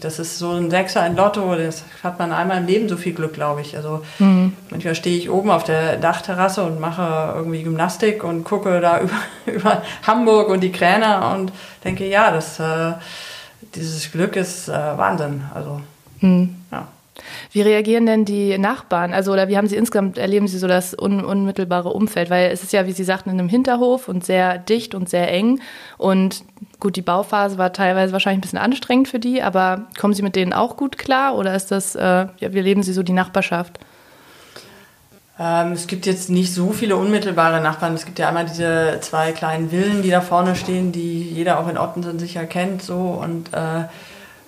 Das 0.00 0.20
ist 0.20 0.38
so 0.38 0.52
ein 0.52 0.70
Sechser, 0.70 1.02
ein 1.02 1.16
Lotto, 1.16 1.54
das 1.56 1.84
hat 2.04 2.18
man 2.20 2.32
einmal 2.32 2.58
im 2.58 2.66
Leben 2.66 2.88
so 2.88 2.96
viel 2.96 3.14
Glück, 3.14 3.34
glaube 3.34 3.62
ich. 3.62 3.76
Also 3.76 4.04
mhm. 4.20 4.56
manchmal 4.70 4.94
stehe 4.94 5.18
ich 5.18 5.28
oben 5.28 5.50
auf 5.50 5.64
der 5.64 5.96
Dachterrasse 5.96 6.62
und 6.62 6.80
mache 6.80 7.34
irgendwie 7.34 7.64
Gymnastik 7.64 8.22
und 8.22 8.44
gucke 8.44 8.80
da 8.80 9.00
über, 9.02 9.16
über 9.46 9.82
Hamburg 10.06 10.50
und 10.50 10.60
die 10.60 10.72
Kräne 10.72 11.32
und 11.34 11.52
denke, 11.82 12.08
ja, 12.08 12.30
das, 12.30 12.60
äh, 12.60 12.92
dieses 13.74 14.12
Glück 14.12 14.36
ist 14.36 14.68
äh, 14.68 14.72
Wahnsinn. 14.72 15.42
Also, 15.52 15.80
mhm. 16.20 16.62
ja. 16.70 16.86
Wie 17.52 17.60
reagieren 17.60 18.06
denn 18.06 18.24
die 18.24 18.56
Nachbarn? 18.56 19.12
Also, 19.12 19.30
oder 19.30 19.46
wie 19.48 19.58
haben 19.58 19.68
Sie 19.68 19.76
insgesamt, 19.76 20.16
erleben 20.16 20.48
Sie 20.48 20.58
so 20.58 20.66
das 20.66 20.96
un 20.98 21.22
unmittelbare 21.22 21.90
Umfeld? 21.90 22.30
Weil 22.30 22.50
es 22.50 22.62
ist 22.62 22.72
ja, 22.72 22.86
wie 22.86 22.92
Sie 22.92 23.04
sagten, 23.04 23.28
in 23.28 23.38
einem 23.38 23.50
Hinterhof 23.50 24.08
und 24.08 24.24
sehr 24.24 24.56
dicht 24.56 24.94
und 24.94 25.10
sehr 25.10 25.30
eng. 25.30 25.60
Und 25.98 26.44
gut, 26.80 26.96
die 26.96 27.02
Bauphase 27.02 27.58
war 27.58 27.74
teilweise 27.74 28.14
wahrscheinlich 28.14 28.38
ein 28.38 28.40
bisschen 28.40 28.58
anstrengend 28.58 29.08
für 29.08 29.18
die, 29.18 29.42
aber 29.42 29.86
kommen 30.00 30.14
Sie 30.14 30.22
mit 30.22 30.34
denen 30.34 30.54
auch 30.54 30.78
gut 30.78 30.96
klar? 30.96 31.36
Oder 31.36 31.54
ist 31.54 31.70
das, 31.70 31.94
äh, 31.94 32.00
ja, 32.00 32.52
wie 32.52 32.56
erleben 32.56 32.82
Sie 32.82 32.94
so 32.94 33.02
die 33.02 33.12
Nachbarschaft? 33.12 33.78
Ähm, 35.38 35.72
es 35.72 35.86
gibt 35.86 36.06
jetzt 36.06 36.30
nicht 36.30 36.54
so 36.54 36.72
viele 36.72 36.96
unmittelbare 36.96 37.60
Nachbarn. 37.60 37.92
Es 37.92 38.06
gibt 38.06 38.18
ja 38.18 38.28
einmal 38.28 38.46
diese 38.46 38.96
zwei 39.02 39.32
kleinen 39.32 39.68
Villen, 39.68 40.00
die 40.00 40.10
da 40.10 40.22
vorne 40.22 40.56
stehen, 40.56 40.90
die 40.90 41.22
jeder 41.22 41.58
auch 41.58 41.68
in 41.68 41.76
Ottensen 41.76 42.18
sicher 42.18 42.46
kennt. 42.46 42.82
So 42.82 42.96
und 42.96 43.52
äh, 43.52 43.84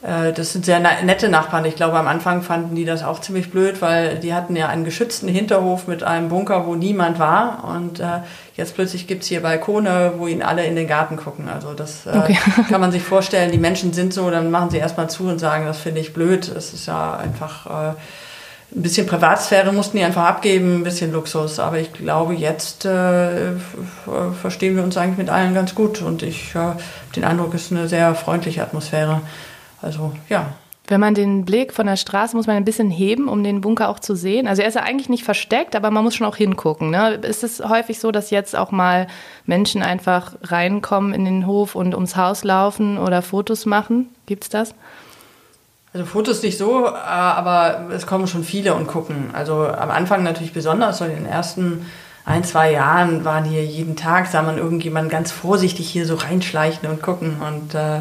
das 0.04 0.52
sind 0.52 0.66
sehr 0.66 0.80
nette 0.80 1.30
Nachbarn. 1.30 1.64
Ich 1.64 1.76
glaube, 1.76 1.98
am 1.98 2.06
Anfang 2.06 2.42
fanden 2.42 2.74
die 2.74 2.84
das 2.84 3.02
auch 3.02 3.22
ziemlich 3.22 3.50
blöd, 3.50 3.80
weil 3.80 4.18
die 4.18 4.34
hatten 4.34 4.54
ja 4.54 4.68
einen 4.68 4.84
geschützten 4.84 5.28
Hinterhof 5.28 5.86
mit 5.86 6.02
einem 6.02 6.28
Bunker, 6.28 6.66
wo 6.66 6.74
niemand 6.74 7.18
war. 7.18 7.64
Und 7.64 8.00
äh, 8.00 8.20
jetzt 8.54 8.74
plötzlich 8.74 9.06
gibt's 9.06 9.28
hier 9.28 9.40
Balkone, 9.40 10.12
wo 10.18 10.26
ihnen 10.26 10.42
alle 10.42 10.66
in 10.66 10.76
den 10.76 10.86
Garten 10.86 11.16
gucken. 11.16 11.48
Also 11.48 11.72
das 11.72 12.04
äh, 12.04 12.18
okay. 12.18 12.38
kann 12.68 12.82
man 12.82 12.92
sich 12.92 13.02
vorstellen. 13.02 13.50
Die 13.50 13.58
Menschen 13.58 13.94
sind 13.94 14.12
so, 14.12 14.30
dann 14.30 14.50
machen 14.50 14.68
sie 14.68 14.76
erstmal 14.76 15.08
zu 15.08 15.24
und 15.24 15.38
sagen, 15.38 15.64
das 15.64 15.78
finde 15.78 16.02
ich 16.02 16.12
blöd. 16.12 16.52
Das 16.54 16.74
ist 16.74 16.86
ja 16.86 17.16
einfach... 17.16 17.66
Äh, 17.66 17.94
ein 18.74 18.82
bisschen 18.82 19.06
Privatsphäre 19.06 19.72
mussten 19.72 19.98
die 19.98 20.02
einfach 20.02 20.24
abgeben, 20.24 20.80
ein 20.80 20.84
bisschen 20.84 21.12
Luxus. 21.12 21.60
Aber 21.60 21.78
ich 21.78 21.92
glaube, 21.92 22.34
jetzt 22.34 22.84
äh, 22.84 23.52
verstehen 24.40 24.74
wir 24.76 24.82
uns 24.82 24.96
eigentlich 24.96 25.18
mit 25.18 25.30
allen 25.30 25.54
ganz 25.54 25.74
gut. 25.74 26.02
Und 26.02 26.22
ich 26.22 26.54
äh, 26.54 26.58
habe 26.58 26.82
den 27.14 27.24
Eindruck, 27.24 27.54
es 27.54 27.66
ist 27.66 27.72
eine 27.72 27.88
sehr 27.88 28.14
freundliche 28.14 28.62
Atmosphäre. 28.62 29.20
Also 29.84 30.12
ja. 30.28 30.52
Wenn 30.86 31.00
man 31.00 31.14
den 31.14 31.46
Blick 31.46 31.72
von 31.72 31.86
der 31.86 31.96
Straße 31.96 32.36
muss 32.36 32.46
man 32.46 32.56
ein 32.56 32.64
bisschen 32.66 32.90
heben, 32.90 33.28
um 33.28 33.42
den 33.42 33.62
Bunker 33.62 33.88
auch 33.88 34.00
zu 34.00 34.14
sehen. 34.14 34.46
Also 34.46 34.60
er 34.60 34.68
ist 34.68 34.74
ja 34.74 34.82
eigentlich 34.82 35.08
nicht 35.08 35.24
versteckt, 35.24 35.74
aber 35.74 35.90
man 35.90 36.04
muss 36.04 36.14
schon 36.14 36.26
auch 36.26 36.36
hingucken. 36.36 36.90
Ne? 36.90 37.14
Ist 37.14 37.42
es 37.42 37.60
häufig 37.66 37.98
so, 37.98 38.10
dass 38.10 38.28
jetzt 38.28 38.54
auch 38.54 38.70
mal 38.70 39.06
Menschen 39.46 39.82
einfach 39.82 40.34
reinkommen 40.42 41.14
in 41.14 41.24
den 41.24 41.46
Hof 41.46 41.74
und 41.74 41.94
ums 41.94 42.16
Haus 42.16 42.44
laufen 42.44 42.98
oder 42.98 43.22
Fotos 43.22 43.64
machen? 43.64 44.10
Gibt's 44.26 44.50
das? 44.50 44.74
Also 45.94 46.04
Fotos 46.04 46.42
nicht 46.42 46.58
so, 46.58 46.86
äh, 46.86 46.90
aber 46.90 47.88
es 47.92 48.06
kommen 48.06 48.26
schon 48.26 48.44
viele 48.44 48.74
und 48.74 48.86
gucken. 48.86 49.30
Also 49.32 49.66
am 49.66 49.90
Anfang 49.90 50.22
natürlich 50.22 50.52
besonders, 50.52 50.98
so 50.98 51.06
in 51.06 51.14
den 51.14 51.26
ersten 51.26 51.86
ein, 52.26 52.44
zwei 52.44 52.72
Jahren 52.72 53.24
waren 53.24 53.44
hier 53.44 53.64
jeden 53.64 53.96
Tag, 53.96 54.26
sah 54.26 54.42
man 54.42 54.58
irgendjemanden 54.58 55.10
ganz 55.10 55.30
vorsichtig 55.30 55.88
hier 55.88 56.04
so 56.04 56.16
reinschleichen 56.16 56.88
und 56.90 57.00
gucken 57.00 57.36
und 57.40 57.74
äh, 57.74 58.00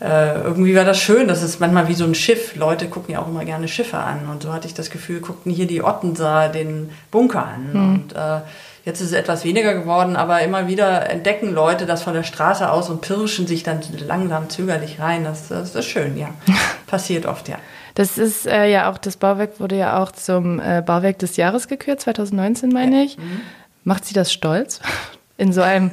äh, 0.00 0.40
irgendwie 0.40 0.74
war 0.74 0.84
das 0.84 0.98
schön. 0.98 1.28
Das 1.28 1.42
ist 1.42 1.58
manchmal 1.60 1.88
wie 1.88 1.94
so 1.94 2.04
ein 2.04 2.14
Schiff. 2.14 2.54
Leute 2.56 2.88
gucken 2.88 3.14
ja 3.14 3.20
auch 3.20 3.28
immer 3.28 3.44
gerne 3.44 3.66
Schiffe 3.68 3.98
an. 3.98 4.28
Und 4.30 4.42
so 4.42 4.52
hatte 4.52 4.66
ich 4.66 4.74
das 4.74 4.90
Gefühl, 4.90 5.20
guckten 5.20 5.50
hier 5.50 5.66
die 5.66 5.82
Ottenser 5.82 6.48
den 6.48 6.90
Bunker 7.10 7.46
an. 7.46 7.72
Mhm. 7.72 7.94
Und 7.94 8.12
äh, 8.14 8.40
jetzt 8.84 9.00
ist 9.00 9.08
es 9.08 9.12
etwas 9.12 9.44
weniger 9.44 9.74
geworden, 9.74 10.16
aber 10.16 10.42
immer 10.42 10.68
wieder 10.68 11.08
entdecken 11.08 11.52
Leute 11.52 11.86
das 11.86 12.02
von 12.02 12.12
der 12.12 12.24
Straße 12.24 12.70
aus 12.70 12.90
und 12.90 13.00
pirschen 13.00 13.46
sich 13.46 13.62
dann 13.62 13.80
langsam 14.06 14.50
zögerlich 14.50 15.00
rein. 15.00 15.24
Das, 15.24 15.48
das 15.48 15.74
ist 15.74 15.84
schön, 15.86 16.18
ja. 16.18 16.28
Passiert 16.86 17.24
oft, 17.24 17.48
ja. 17.48 17.56
Das 17.94 18.18
ist 18.18 18.46
äh, 18.46 18.70
ja 18.70 18.90
auch, 18.90 18.98
das 18.98 19.16
Bauwerk 19.16 19.58
wurde 19.58 19.76
ja 19.76 20.02
auch 20.02 20.12
zum 20.12 20.60
äh, 20.60 20.82
Bauwerk 20.84 21.18
des 21.18 21.38
Jahres 21.38 21.66
gekürt, 21.66 22.00
2019 22.02 22.68
meine 22.68 22.98
ja. 22.98 23.04
ich. 23.04 23.16
Mhm. 23.16 23.40
Macht 23.84 24.04
Sie 24.04 24.12
das 24.12 24.30
stolz? 24.30 24.80
In 25.38 25.52
so 25.52 25.62
einem 25.62 25.90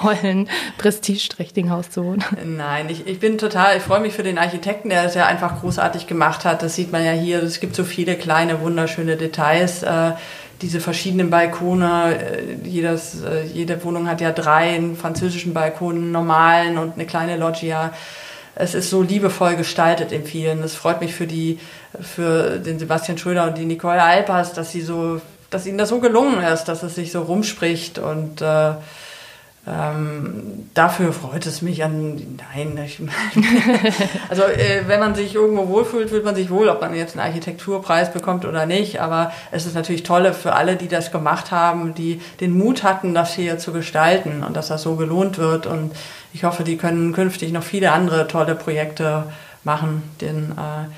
tollen, 0.00 0.48
prestigeträchtigen 0.78 1.70
Haus 1.70 1.90
zu 1.90 2.04
wohnen. 2.04 2.24
Nein, 2.44 2.88
ich, 2.88 3.06
ich 3.06 3.20
bin 3.20 3.38
total, 3.38 3.76
ich 3.76 3.82
freue 3.82 4.00
mich 4.00 4.14
für 4.14 4.22
den 4.22 4.38
Architekten, 4.38 4.88
der 4.88 5.04
das 5.04 5.14
ja 5.14 5.26
einfach 5.26 5.60
großartig 5.60 6.06
gemacht 6.06 6.44
hat. 6.44 6.62
Das 6.62 6.74
sieht 6.74 6.92
man 6.92 7.04
ja 7.04 7.12
hier. 7.12 7.42
Es 7.42 7.60
gibt 7.60 7.74
so 7.76 7.84
viele 7.84 8.16
kleine, 8.16 8.60
wunderschöne 8.60 9.16
Details. 9.16 9.82
Äh, 9.82 10.12
diese 10.62 10.80
verschiedenen 10.80 11.30
Balkone, 11.30 12.16
äh, 12.16 12.68
jedes, 12.68 13.22
äh, 13.22 13.44
jede 13.44 13.82
Wohnung 13.84 14.08
hat 14.08 14.20
ja 14.20 14.32
drei, 14.32 14.74
einen 14.74 14.96
französischen 14.96 15.52
Balkon, 15.52 15.96
einen 15.96 16.12
normalen 16.12 16.78
und 16.78 16.94
eine 16.94 17.06
kleine 17.06 17.36
Loggia. 17.36 17.92
es 18.56 18.74
ist 18.74 18.88
so 18.88 19.02
liebevoll 19.02 19.56
gestaltet 19.56 20.12
im 20.12 20.24
vielen. 20.24 20.62
Es 20.62 20.74
freut 20.74 21.00
mich 21.00 21.14
für 21.14 21.26
die, 21.26 21.58
für 22.00 22.58
den 22.58 22.78
Sebastian 22.78 23.18
Schröder 23.18 23.48
und 23.48 23.58
die 23.58 23.64
Nicole 23.64 24.02
Alpers, 24.02 24.52
dass 24.52 24.70
sie 24.70 24.80
so, 24.80 25.20
dass 25.50 25.66
ihnen 25.66 25.78
das 25.78 25.88
so 25.88 25.98
gelungen 25.98 26.40
ist, 26.42 26.64
dass 26.64 26.82
es 26.82 26.94
sich 26.94 27.10
so 27.10 27.22
rumspricht 27.22 27.98
und 27.98 28.40
äh, 28.40 28.74
ähm, 29.66 30.68
dafür 30.74 31.14
freut 31.14 31.46
es 31.46 31.62
mich 31.62 31.82
an. 31.82 32.38
Nein, 32.54 32.78
ich, 32.84 33.00
also 34.28 34.42
äh, 34.42 34.82
wenn 34.86 35.00
man 35.00 35.14
sich 35.14 35.34
irgendwo 35.34 35.68
wohlfühlt, 35.68 36.10
fühlt 36.10 36.24
man 36.24 36.34
sich 36.34 36.50
wohl, 36.50 36.68
ob 36.68 36.82
man 36.82 36.94
jetzt 36.94 37.16
einen 37.16 37.26
Architekturpreis 37.26 38.12
bekommt 38.12 38.44
oder 38.44 38.66
nicht. 38.66 39.00
Aber 39.00 39.32
es 39.52 39.64
ist 39.64 39.74
natürlich 39.74 40.02
toll 40.02 40.30
für 40.34 40.52
alle, 40.52 40.76
die 40.76 40.88
das 40.88 41.10
gemacht 41.10 41.50
haben, 41.50 41.94
die 41.94 42.20
den 42.40 42.56
Mut 42.58 42.82
hatten, 42.82 43.14
das 43.14 43.34
hier 43.34 43.56
zu 43.58 43.72
gestalten 43.72 44.44
und 44.44 44.54
dass 44.54 44.68
das 44.68 44.82
so 44.82 44.96
gelohnt 44.96 45.38
wird. 45.38 45.66
Und 45.66 45.92
ich 46.34 46.44
hoffe, 46.44 46.62
die 46.62 46.76
können 46.76 47.14
künftig 47.14 47.50
noch 47.52 47.62
viele 47.62 47.92
andere 47.92 48.28
tolle 48.28 48.56
Projekte 48.56 49.24
machen. 49.62 50.02
Denn 50.20 50.52
äh, 50.52 50.90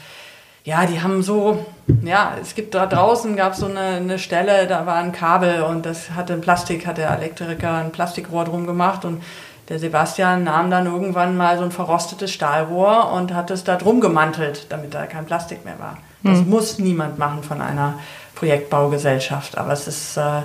ja, 0.66 0.84
die 0.84 1.00
haben 1.00 1.22
so, 1.22 1.64
ja, 2.02 2.32
es 2.42 2.56
gibt 2.56 2.74
da 2.74 2.86
draußen 2.86 3.36
gab 3.36 3.52
es 3.52 3.60
so 3.60 3.66
eine, 3.66 3.80
eine 3.80 4.18
Stelle, 4.18 4.66
da 4.66 4.84
war 4.84 4.96
ein 4.96 5.12
Kabel 5.12 5.62
und 5.62 5.86
das 5.86 6.10
hatte 6.10 6.32
ein 6.32 6.40
Plastik, 6.40 6.88
hat 6.88 6.98
der 6.98 7.08
Elektriker 7.10 7.74
ein 7.74 7.92
Plastikrohr 7.92 8.44
drum 8.44 8.66
gemacht 8.66 9.04
und 9.04 9.22
der 9.68 9.78
Sebastian 9.78 10.42
nahm 10.42 10.68
dann 10.68 10.86
irgendwann 10.86 11.36
mal 11.36 11.56
so 11.56 11.62
ein 11.62 11.70
verrostetes 11.70 12.32
Stahlrohr 12.32 13.12
und 13.12 13.32
hat 13.32 13.52
es 13.52 13.62
da 13.62 13.76
drum 13.76 14.00
gemantelt, 14.00 14.66
damit 14.68 14.92
da 14.92 15.06
kein 15.06 15.24
Plastik 15.24 15.64
mehr 15.64 15.78
war. 15.78 15.98
Das 16.24 16.40
mhm. 16.40 16.50
muss 16.50 16.80
niemand 16.80 17.16
machen 17.16 17.44
von 17.44 17.62
einer 17.62 18.00
Projektbaugesellschaft, 18.34 19.56
aber 19.56 19.72
es 19.72 19.86
ist, 19.86 20.16
äh, 20.16 20.42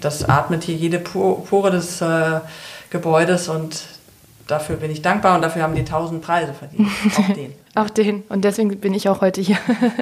das 0.00 0.26
atmet 0.26 0.64
hier 0.64 0.76
jede 0.76 0.98
Pore 0.98 1.70
des 1.70 2.00
äh, 2.00 2.40
Gebäudes 2.88 3.50
und 3.50 3.84
dafür 4.48 4.76
bin 4.76 4.90
ich 4.90 5.02
dankbar 5.02 5.36
und 5.36 5.42
dafür 5.42 5.62
haben 5.62 5.74
die 5.74 5.84
tausend 5.84 6.22
Preise 6.22 6.52
verdient. 6.52 6.88
Auch 7.16 7.34
den. 7.34 7.54
auch 7.74 7.90
den. 7.90 8.22
Und 8.28 8.44
deswegen 8.44 8.80
bin 8.80 8.94
ich 8.94 9.08
auch 9.08 9.20
heute 9.20 9.40
hier. 9.40 9.58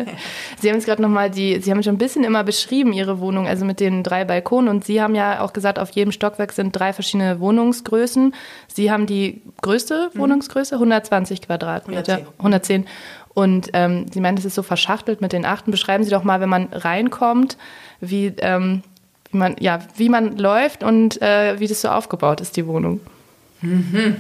Sie 0.61 0.71
haben 0.71 0.79
es 0.79 0.87
gerade 0.87 1.03
nochmal 1.03 1.31
die, 1.31 1.61
Sie 1.61 1.71
haben 1.71 1.83
schon 1.83 1.97
ein 1.97 1.99
bisschen 1.99 2.25
immer 2.25 2.45
beschrieben, 2.45 2.93
Ihre 2.93 3.19
Wohnung, 3.19 3.47
also 3.47 3.65
mit 3.65 3.81
den 3.81 4.03
drei 4.03 4.25
Balkonen. 4.25 4.69
Und 4.69 4.85
Sie 4.85 5.03
haben 5.03 5.15
ja 5.15 5.41
auch 5.41 5.53
gesagt, 5.53 5.79
auf 5.79 5.91
jedem 5.91 6.13
Stockwerk 6.13 6.53
sind 6.53 6.73
drei 6.73 6.93
verschiedene 6.93 7.41
Wohnungsgrößen. 7.41 8.35
Sie 8.69 8.91
haben 8.91 9.07
die 9.07 9.43
größte 9.61 10.11
mhm. 10.15 10.19
Wohnungsgröße, 10.19 10.77
120 10.77 11.43
Quadratmeter. 11.43 12.21
110. 12.39 12.85
110. 12.85 12.87
Und 13.35 13.71
ähm, 13.75 14.07
Sie 14.11 14.21
meinen, 14.21 14.39
es 14.39 14.45
ist 14.45 14.55
so 14.55 14.63
verschachtelt 14.63 15.21
mit 15.21 15.33
den 15.33 15.45
Achten. 15.45 15.71
Beschreiben 15.71 16.05
Sie 16.05 16.11
doch 16.11 16.25
mal, 16.25 16.41
wenn 16.41 16.49
man 16.49 16.69
reinkommt, 16.73 17.59
wie, 18.01 18.33
ähm, 18.39 18.83
wie, 19.31 19.37
man, 19.37 19.57
ja, 19.59 19.81
wie 19.97 20.09
man 20.09 20.39
läuft 20.39 20.85
und 20.85 21.21
äh, 21.21 21.59
wie 21.59 21.67
das 21.67 21.83
so 21.83 21.89
aufgebaut 21.89 22.41
ist, 22.41 22.57
die 22.57 22.67
Wohnung. 22.67 23.01
Mhm. 23.61 24.17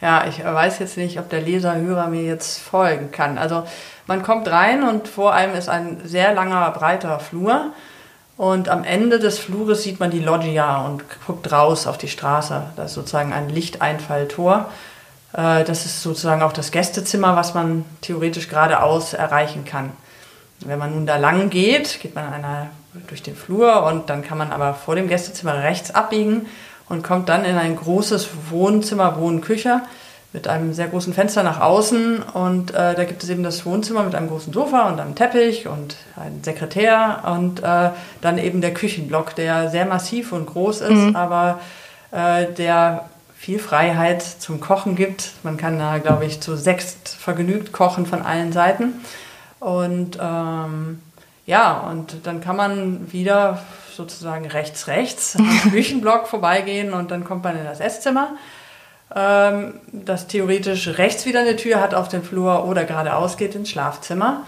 Ja, 0.00 0.26
ich 0.28 0.44
weiß 0.44 0.78
jetzt 0.78 0.96
nicht, 0.96 1.18
ob 1.18 1.28
der 1.28 1.40
Leser, 1.40 1.74
Hörer 1.74 2.06
mir 2.06 2.22
jetzt 2.22 2.60
folgen 2.60 3.10
kann. 3.10 3.36
Also 3.36 3.64
man 4.06 4.22
kommt 4.22 4.48
rein 4.48 4.88
und 4.88 5.08
vor 5.08 5.32
einem 5.32 5.54
ist 5.56 5.68
ein 5.68 6.00
sehr 6.04 6.34
langer, 6.34 6.70
breiter 6.70 7.18
Flur. 7.18 7.72
Und 8.36 8.68
am 8.68 8.84
Ende 8.84 9.18
des 9.18 9.40
Flures 9.40 9.82
sieht 9.82 9.98
man 9.98 10.12
die 10.12 10.20
Loggia 10.20 10.82
und 10.82 11.02
guckt 11.26 11.50
raus 11.50 11.88
auf 11.88 11.98
die 11.98 12.06
Straße. 12.06 12.62
Das 12.76 12.86
ist 12.86 12.94
sozusagen 12.94 13.32
ein 13.32 13.48
Lichteinfalltor. 13.48 14.70
Äh, 15.32 15.64
das 15.64 15.84
ist 15.84 16.02
sozusagen 16.02 16.42
auch 16.42 16.52
das 16.52 16.70
Gästezimmer, 16.70 17.34
was 17.34 17.54
man 17.54 17.84
theoretisch 18.00 18.48
geradeaus 18.48 19.14
erreichen 19.14 19.64
kann. 19.64 19.90
Wenn 20.60 20.78
man 20.78 20.94
nun 20.94 21.06
da 21.06 21.16
lang 21.16 21.50
geht, 21.50 21.98
geht 22.00 22.14
man 22.14 22.32
einer 22.32 22.68
durch 23.08 23.22
den 23.24 23.34
Flur 23.34 23.82
und 23.82 24.08
dann 24.08 24.22
kann 24.22 24.38
man 24.38 24.52
aber 24.52 24.74
vor 24.74 24.94
dem 24.94 25.08
Gästezimmer 25.08 25.62
rechts 25.62 25.92
abbiegen 25.92 26.46
und 26.88 27.02
kommt 27.02 27.28
dann 27.28 27.44
in 27.44 27.56
ein 27.56 27.76
großes 27.76 28.28
Wohnzimmer, 28.50 29.18
Wohnküche 29.18 29.82
mit 30.32 30.46
einem 30.46 30.74
sehr 30.74 30.88
großen 30.88 31.14
Fenster 31.14 31.42
nach 31.42 31.60
außen 31.60 32.22
und 32.22 32.70
äh, 32.72 32.94
da 32.94 33.04
gibt 33.04 33.22
es 33.22 33.30
eben 33.30 33.42
das 33.42 33.64
Wohnzimmer 33.64 34.02
mit 34.02 34.14
einem 34.14 34.28
großen 34.28 34.52
Sofa 34.52 34.88
und 34.88 35.00
einem 35.00 35.14
Teppich 35.14 35.66
und 35.66 35.96
einem 36.16 36.44
Sekretär 36.44 37.22
und 37.34 37.60
äh, 37.62 37.90
dann 38.20 38.36
eben 38.36 38.60
der 38.60 38.74
Küchenblock, 38.74 39.34
der 39.34 39.70
sehr 39.70 39.86
massiv 39.86 40.32
und 40.32 40.46
groß 40.46 40.82
ist, 40.82 40.90
mhm. 40.90 41.16
aber 41.16 41.60
äh, 42.10 42.46
der 42.52 43.08
viel 43.38 43.58
Freiheit 43.58 44.22
zum 44.22 44.60
Kochen 44.60 44.96
gibt. 44.96 45.32
Man 45.44 45.56
kann 45.56 45.78
da, 45.78 45.96
glaube 45.98 46.26
ich, 46.26 46.40
zu 46.40 46.56
sechs 46.56 46.98
vergnügt 47.18 47.72
kochen 47.72 48.04
von 48.04 48.20
allen 48.20 48.52
Seiten 48.52 48.94
und 49.60 50.18
ähm, 50.20 51.00
ja, 51.46 51.78
und 51.78 52.26
dann 52.26 52.42
kann 52.42 52.56
man 52.56 53.10
wieder 53.10 53.62
sozusagen 53.98 54.46
rechts, 54.46 54.86
rechts 54.86 55.36
am 55.36 55.48
Küchenblock 55.70 56.26
vorbeigehen 56.28 56.94
und 56.94 57.10
dann 57.10 57.24
kommt 57.24 57.44
man 57.44 57.58
in 57.58 57.64
das 57.64 57.80
Esszimmer, 57.80 58.36
ähm, 59.14 59.74
das 59.92 60.28
theoretisch 60.28 60.98
rechts 60.98 61.26
wieder 61.26 61.40
eine 61.40 61.56
Tür 61.56 61.80
hat 61.80 61.94
auf 61.94 62.08
den 62.08 62.22
Flur 62.22 62.64
oder 62.64 62.84
geradeaus 62.84 63.36
geht 63.36 63.54
ins 63.54 63.70
Schlafzimmer. 63.70 64.44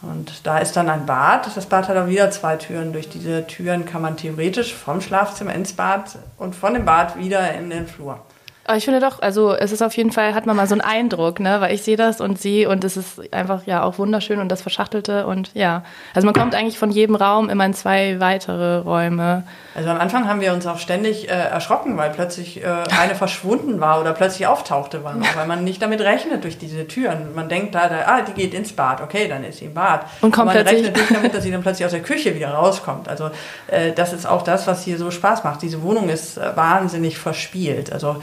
Und 0.00 0.46
da 0.46 0.58
ist 0.58 0.76
dann 0.76 0.88
ein 0.88 1.06
Bad. 1.06 1.56
Das 1.56 1.66
Bad 1.66 1.88
hat 1.88 1.96
auch 1.96 2.06
wieder 2.06 2.30
zwei 2.30 2.56
Türen. 2.56 2.92
Durch 2.92 3.08
diese 3.08 3.46
Türen 3.48 3.84
kann 3.84 4.00
man 4.00 4.16
theoretisch 4.16 4.72
vom 4.72 5.00
Schlafzimmer 5.00 5.52
ins 5.54 5.72
Bad 5.72 6.18
und 6.36 6.54
von 6.54 6.74
dem 6.74 6.84
Bad 6.84 7.18
wieder 7.18 7.52
in 7.54 7.68
den 7.68 7.88
Flur. 7.88 8.20
Aber 8.68 8.76
ich 8.76 8.84
finde 8.84 9.00
doch, 9.00 9.22
also 9.22 9.54
es 9.54 9.72
ist 9.72 9.80
auf 9.80 9.96
jeden 9.96 10.12
Fall, 10.12 10.34
hat 10.34 10.44
man 10.44 10.54
mal 10.54 10.66
so 10.66 10.74
einen 10.74 10.82
Eindruck, 10.82 11.40
ne? 11.40 11.62
Weil 11.62 11.74
ich 11.74 11.82
sehe 11.82 11.96
das 11.96 12.20
und 12.20 12.38
sehe 12.38 12.68
und 12.68 12.84
es 12.84 12.98
ist 12.98 13.32
einfach 13.32 13.62
ja 13.64 13.82
auch 13.82 13.96
wunderschön 13.96 14.40
und 14.40 14.50
das 14.50 14.60
Verschachtelte 14.60 15.26
und 15.26 15.50
ja. 15.54 15.84
Also 16.14 16.26
man 16.26 16.34
kommt 16.34 16.54
eigentlich 16.54 16.78
von 16.78 16.90
jedem 16.90 17.14
Raum 17.14 17.48
immer 17.48 17.64
in 17.64 17.72
zwei 17.72 18.20
weitere 18.20 18.80
Räume. 18.80 19.44
Also 19.74 19.88
am 19.88 19.98
Anfang 19.98 20.28
haben 20.28 20.42
wir 20.42 20.52
uns 20.52 20.66
auch 20.66 20.76
ständig 20.76 21.30
äh, 21.30 21.32
erschrocken, 21.32 21.96
weil 21.96 22.10
plötzlich 22.10 22.62
äh, 22.62 22.66
eine 23.00 23.14
verschwunden 23.14 23.80
war 23.80 24.02
oder 24.02 24.12
plötzlich 24.12 24.46
auftauchte, 24.46 25.02
weil, 25.02 25.14
weil 25.34 25.46
man 25.46 25.64
nicht 25.64 25.80
damit 25.80 26.02
rechnet 26.02 26.44
durch 26.44 26.58
diese 26.58 26.86
Türen. 26.86 27.34
Man 27.34 27.48
denkt 27.48 27.74
da, 27.74 27.88
da, 27.88 28.02
ah, 28.04 28.20
die 28.20 28.32
geht 28.32 28.52
ins 28.52 28.74
Bad, 28.74 29.00
okay, 29.00 29.28
dann 29.28 29.44
ist 29.44 29.60
sie 29.60 29.64
im 29.64 29.72
Bad. 29.72 30.04
Und 30.20 30.30
kommt 30.30 30.52
man 30.52 30.58
rechnet 30.58 30.94
nicht 30.94 31.10
damit, 31.10 31.32
dass 31.32 31.42
sie 31.42 31.50
dann 31.52 31.62
plötzlich 31.62 31.86
aus 31.86 31.92
der 31.92 32.02
Küche 32.02 32.34
wieder 32.34 32.50
rauskommt. 32.50 33.08
Also 33.08 33.30
äh, 33.68 33.92
das 33.92 34.12
ist 34.12 34.26
auch 34.26 34.42
das, 34.42 34.66
was 34.66 34.84
hier 34.84 34.98
so 34.98 35.10
Spaß 35.10 35.42
macht. 35.42 35.62
Diese 35.62 35.80
Wohnung 35.80 36.10
ist 36.10 36.36
äh, 36.36 36.54
wahnsinnig 36.54 37.16
verspielt. 37.16 37.94
Also 37.94 38.20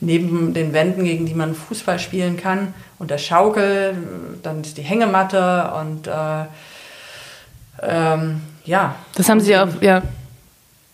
neben 0.00 0.54
den 0.54 0.72
Wänden, 0.72 1.04
gegen 1.04 1.26
die 1.26 1.34
man 1.34 1.54
Fußball 1.54 1.98
spielen 1.98 2.36
kann 2.36 2.74
und 2.98 3.10
der 3.10 3.18
Schaukel, 3.18 3.96
dann 4.42 4.62
ist 4.62 4.78
die 4.78 4.82
Hängematte 4.82 5.72
und 5.78 6.06
äh, 6.06 6.44
ähm, 7.82 8.40
ja. 8.64 8.94
Das 9.14 9.28
haben 9.28 9.40
Sie 9.40 9.56
auch, 9.56 9.68
ja. 9.80 10.02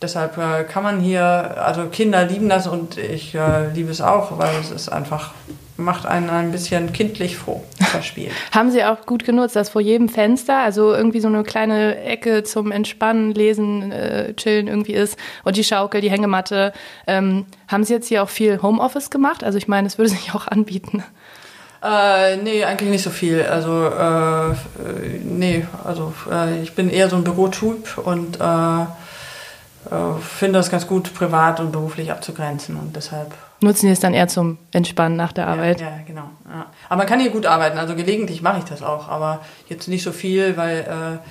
Deshalb 0.02 0.36
äh, 0.36 0.64
kann 0.64 0.82
man 0.82 1.00
hier, 1.00 1.24
also 1.24 1.86
Kinder 1.86 2.24
lieben 2.24 2.48
das 2.48 2.66
und 2.66 2.98
ich 2.98 3.34
äh, 3.34 3.70
liebe 3.72 3.90
es 3.90 4.00
auch, 4.00 4.38
weil 4.38 4.54
es 4.60 4.70
ist 4.70 4.88
einfach 4.90 5.32
macht 5.76 6.06
einen 6.06 6.30
ein 6.30 6.52
bisschen 6.52 6.92
kindlich 6.92 7.36
froh, 7.36 7.62
verspielt. 7.78 8.32
Haben 8.52 8.70
Sie 8.70 8.84
auch 8.84 9.06
gut 9.06 9.24
genutzt, 9.24 9.56
dass 9.56 9.68
vor 9.68 9.80
jedem 9.80 10.08
Fenster, 10.08 10.58
also 10.58 10.94
irgendwie 10.94 11.20
so 11.20 11.28
eine 11.28 11.42
kleine 11.42 11.98
Ecke 12.02 12.42
zum 12.42 12.72
Entspannen, 12.72 13.34
Lesen, 13.34 13.92
äh, 13.92 14.34
Chillen 14.34 14.68
irgendwie 14.68 14.94
ist 14.94 15.18
und 15.44 15.56
die 15.56 15.64
Schaukel, 15.64 16.00
die 16.00 16.10
Hängematte. 16.10 16.72
Ähm, 17.06 17.46
haben 17.68 17.84
Sie 17.84 17.92
jetzt 17.92 18.08
hier 18.08 18.22
auch 18.22 18.28
viel 18.28 18.62
Homeoffice 18.62 19.10
gemacht? 19.10 19.44
Also 19.44 19.58
ich 19.58 19.68
meine, 19.68 19.86
es 19.86 19.98
würde 19.98 20.10
sich 20.10 20.34
auch 20.34 20.46
anbieten. 20.46 21.04
Äh, 21.82 22.38
nee, 22.38 22.64
eigentlich 22.64 22.90
nicht 22.90 23.04
so 23.04 23.10
viel. 23.10 23.42
Also, 23.42 23.86
äh, 23.86 24.54
nee, 25.22 25.66
also 25.84 26.12
äh, 26.30 26.62
ich 26.62 26.74
bin 26.74 26.90
eher 26.90 27.08
so 27.08 27.16
ein 27.16 27.24
Bürotyp 27.24 27.98
und 27.98 28.40
äh, 28.40 28.44
äh, 28.44 28.86
finde 30.20 30.58
das 30.58 30.70
ganz 30.70 30.86
gut, 30.86 31.14
privat 31.14 31.60
und 31.60 31.72
beruflich 31.72 32.10
abzugrenzen 32.10 32.76
und 32.76 32.96
deshalb 32.96 33.32
nutzen 33.60 33.86
die 33.86 33.92
es 33.92 34.00
dann 34.00 34.14
eher 34.14 34.28
zum 34.28 34.58
Entspannen 34.72 35.16
nach 35.16 35.32
der 35.32 35.46
Arbeit. 35.46 35.80
Ja, 35.80 35.88
ja 35.88 35.98
genau. 36.06 36.28
Ja. 36.46 36.66
Aber 36.88 36.98
man 36.98 37.06
kann 37.06 37.20
hier 37.20 37.30
gut 37.30 37.46
arbeiten. 37.46 37.78
Also 37.78 37.94
gelegentlich 37.94 38.42
mache 38.42 38.58
ich 38.58 38.64
das 38.64 38.82
auch, 38.82 39.08
aber 39.08 39.40
jetzt 39.68 39.88
nicht 39.88 40.02
so 40.02 40.12
viel, 40.12 40.56
weil 40.56 40.80
äh, 40.80 41.28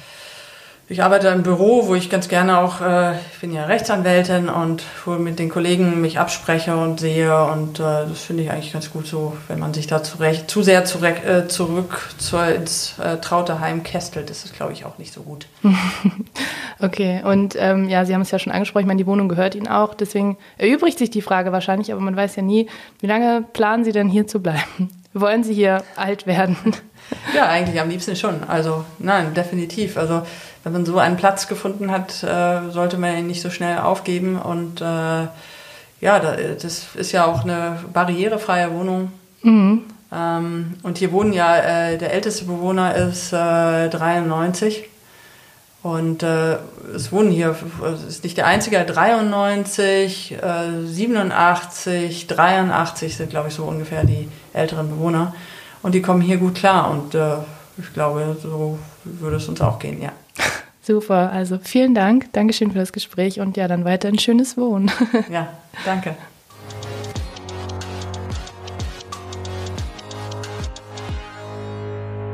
ich 0.88 1.02
arbeite 1.02 1.30
im 1.30 1.42
Büro, 1.42 1.88
wo 1.88 1.96
ich 1.96 2.12
ganz 2.12 2.28
gerne 2.28 2.60
auch, 2.60 2.80
äh, 2.80 3.14
ich 3.14 3.40
bin 3.42 3.52
ja 3.52 3.66
Rechtsanwältin 3.66 4.50
und 4.50 4.84
wo 5.04 5.12
mit 5.14 5.40
den 5.40 5.50
Kollegen 5.50 6.00
mich 6.00 6.20
abspreche 6.20 6.78
und 6.78 7.00
sehe 7.00 7.44
und 7.46 7.80
äh, 7.80 8.06
das 8.08 8.22
finde 8.22 8.44
ich 8.44 8.52
eigentlich 8.52 8.72
ganz 8.72 8.92
gut 8.92 9.08
so, 9.08 9.36
wenn 9.48 9.58
man 9.58 9.74
sich 9.74 9.88
da 9.88 10.04
zurecht, 10.04 10.50
zu 10.50 10.62
sehr 10.62 10.86
zurück, 10.86 11.26
äh, 11.26 11.48
zurück 11.48 12.14
zu, 12.20 12.38
ins 12.38 13.00
äh, 13.00 13.18
traute 13.18 13.60
Heim 13.60 13.82
kästelt, 13.82 14.30
ist 14.30 14.54
glaube 14.56 14.74
ich 14.74 14.86
auch 14.86 15.00
nicht 15.00 15.12
so 15.12 15.24
gut. 15.24 15.48
okay, 16.80 17.24
und 17.24 17.56
ähm, 17.58 17.90
ja, 17.90 18.06
Sie 18.06 18.14
haben 18.14 18.22
es 18.22 18.30
ja 18.30 18.38
schon 18.38 18.54
angesprochen, 18.54 18.84
ich 18.84 18.88
meine, 18.88 19.00
die 19.00 19.08
Wohnung 19.08 19.28
gehört 19.28 19.56
Ihnen 19.56 19.68
auch, 19.68 19.96
deswegen 19.96 20.38
erübrigt 20.58 21.00
sich 21.00 21.10
die 21.10 21.24
Frage 21.24 21.52
wahrscheinlich, 21.52 21.92
aber 21.92 22.02
man 22.02 22.16
weiß 22.16 22.36
ja 22.36 22.44
nie, 22.44 22.70
wie 23.00 23.08
lange 23.08 23.44
planen 23.54 23.86
Sie 23.86 23.92
denn 23.92 24.08
hier 24.08 24.28
zu 24.28 24.40
bleiben? 24.40 24.92
Wollen 25.14 25.44
Sie 25.44 25.54
hier 25.54 25.82
alt 25.96 26.28
werden? 26.28 26.58
Ja, 27.34 27.48
eigentlich 27.48 27.80
am 27.80 27.90
liebsten 27.90 28.16
schon. 28.16 28.44
Also 28.44 28.84
nein, 29.00 29.34
definitiv. 29.34 29.98
Also 29.98 30.24
wenn 30.66 30.74
man 30.74 30.86
so 30.86 30.98
einen 30.98 31.16
Platz 31.16 31.48
gefunden 31.48 31.92
hat, 31.92 32.24
äh, 32.24 32.72
sollte 32.72 32.98
man 32.98 33.20
ihn 33.20 33.28
nicht 33.28 33.44
so 33.44 33.52
schnell 33.52 33.78
aufgeben. 33.78 34.36
Und 34.36 34.82
äh, 34.82 35.28
ja, 36.02 36.20
das 36.20 36.88
ist 36.96 37.12
ja 37.12 37.26
auch 37.26 37.44
eine 37.44 37.78
barrierefreie 37.94 38.74
Wohnung. 38.74 39.12
Mhm. 39.44 39.84
Ähm, 40.12 40.74
und 40.82 40.98
hier 40.98 41.12
wohnen 41.12 41.34
ja, 41.34 41.56
äh, 41.58 41.98
der 42.00 42.14
älteste 42.14 42.46
Bewohner 42.46 42.96
ist 42.96 43.32
93. 43.32 44.90
Und 45.84 46.24
äh, 46.24 46.58
es 46.96 47.12
wohnen 47.12 47.30
hier, 47.30 47.56
es 47.94 48.04
ist 48.04 48.24
nicht 48.24 48.38
der 48.38 48.48
einzige, 48.48 48.84
93, 48.84 50.32
äh, 50.32 50.84
87, 50.84 52.26
83 52.26 53.16
sind, 53.16 53.30
glaube 53.30 53.50
ich, 53.50 53.54
so 53.54 53.66
ungefähr 53.66 54.04
die 54.04 54.28
älteren 54.52 54.90
Bewohner. 54.90 55.36
Und 55.84 55.94
die 55.94 56.02
kommen 56.02 56.22
hier 56.22 56.38
gut 56.38 56.56
klar. 56.56 56.90
Und 56.90 57.14
äh, 57.14 57.36
ich 57.78 57.94
glaube, 57.94 58.36
so 58.42 58.80
würde 59.04 59.36
es 59.36 59.48
uns 59.48 59.62
auch 59.62 59.78
gehen, 59.78 60.02
ja. 60.02 60.12
Super, 60.82 61.32
also 61.32 61.58
vielen 61.62 61.96
Dank. 61.96 62.32
Dankeschön 62.34 62.72
für 62.72 62.80
das 62.80 62.94
Gespräch 62.94 63.40
und 63.40 63.58
ja, 63.58 63.68
dann 63.68 63.86
weiter 63.86 64.08
ein 64.08 64.20
schönes 64.20 64.56
Wohnen. 64.58 64.92
ja, 65.32 65.50
danke. 65.84 66.16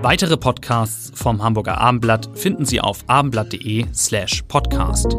Weitere 0.02 0.36
Podcasts 0.36 1.12
vom 1.14 1.44
Hamburger 1.44 1.78
Abendblatt 1.78 2.30
finden 2.34 2.66
Sie 2.66 2.82
auf 2.82 3.04
abendblatt.de 3.08 3.86
slash 3.94 4.44
podcast. 4.48 5.16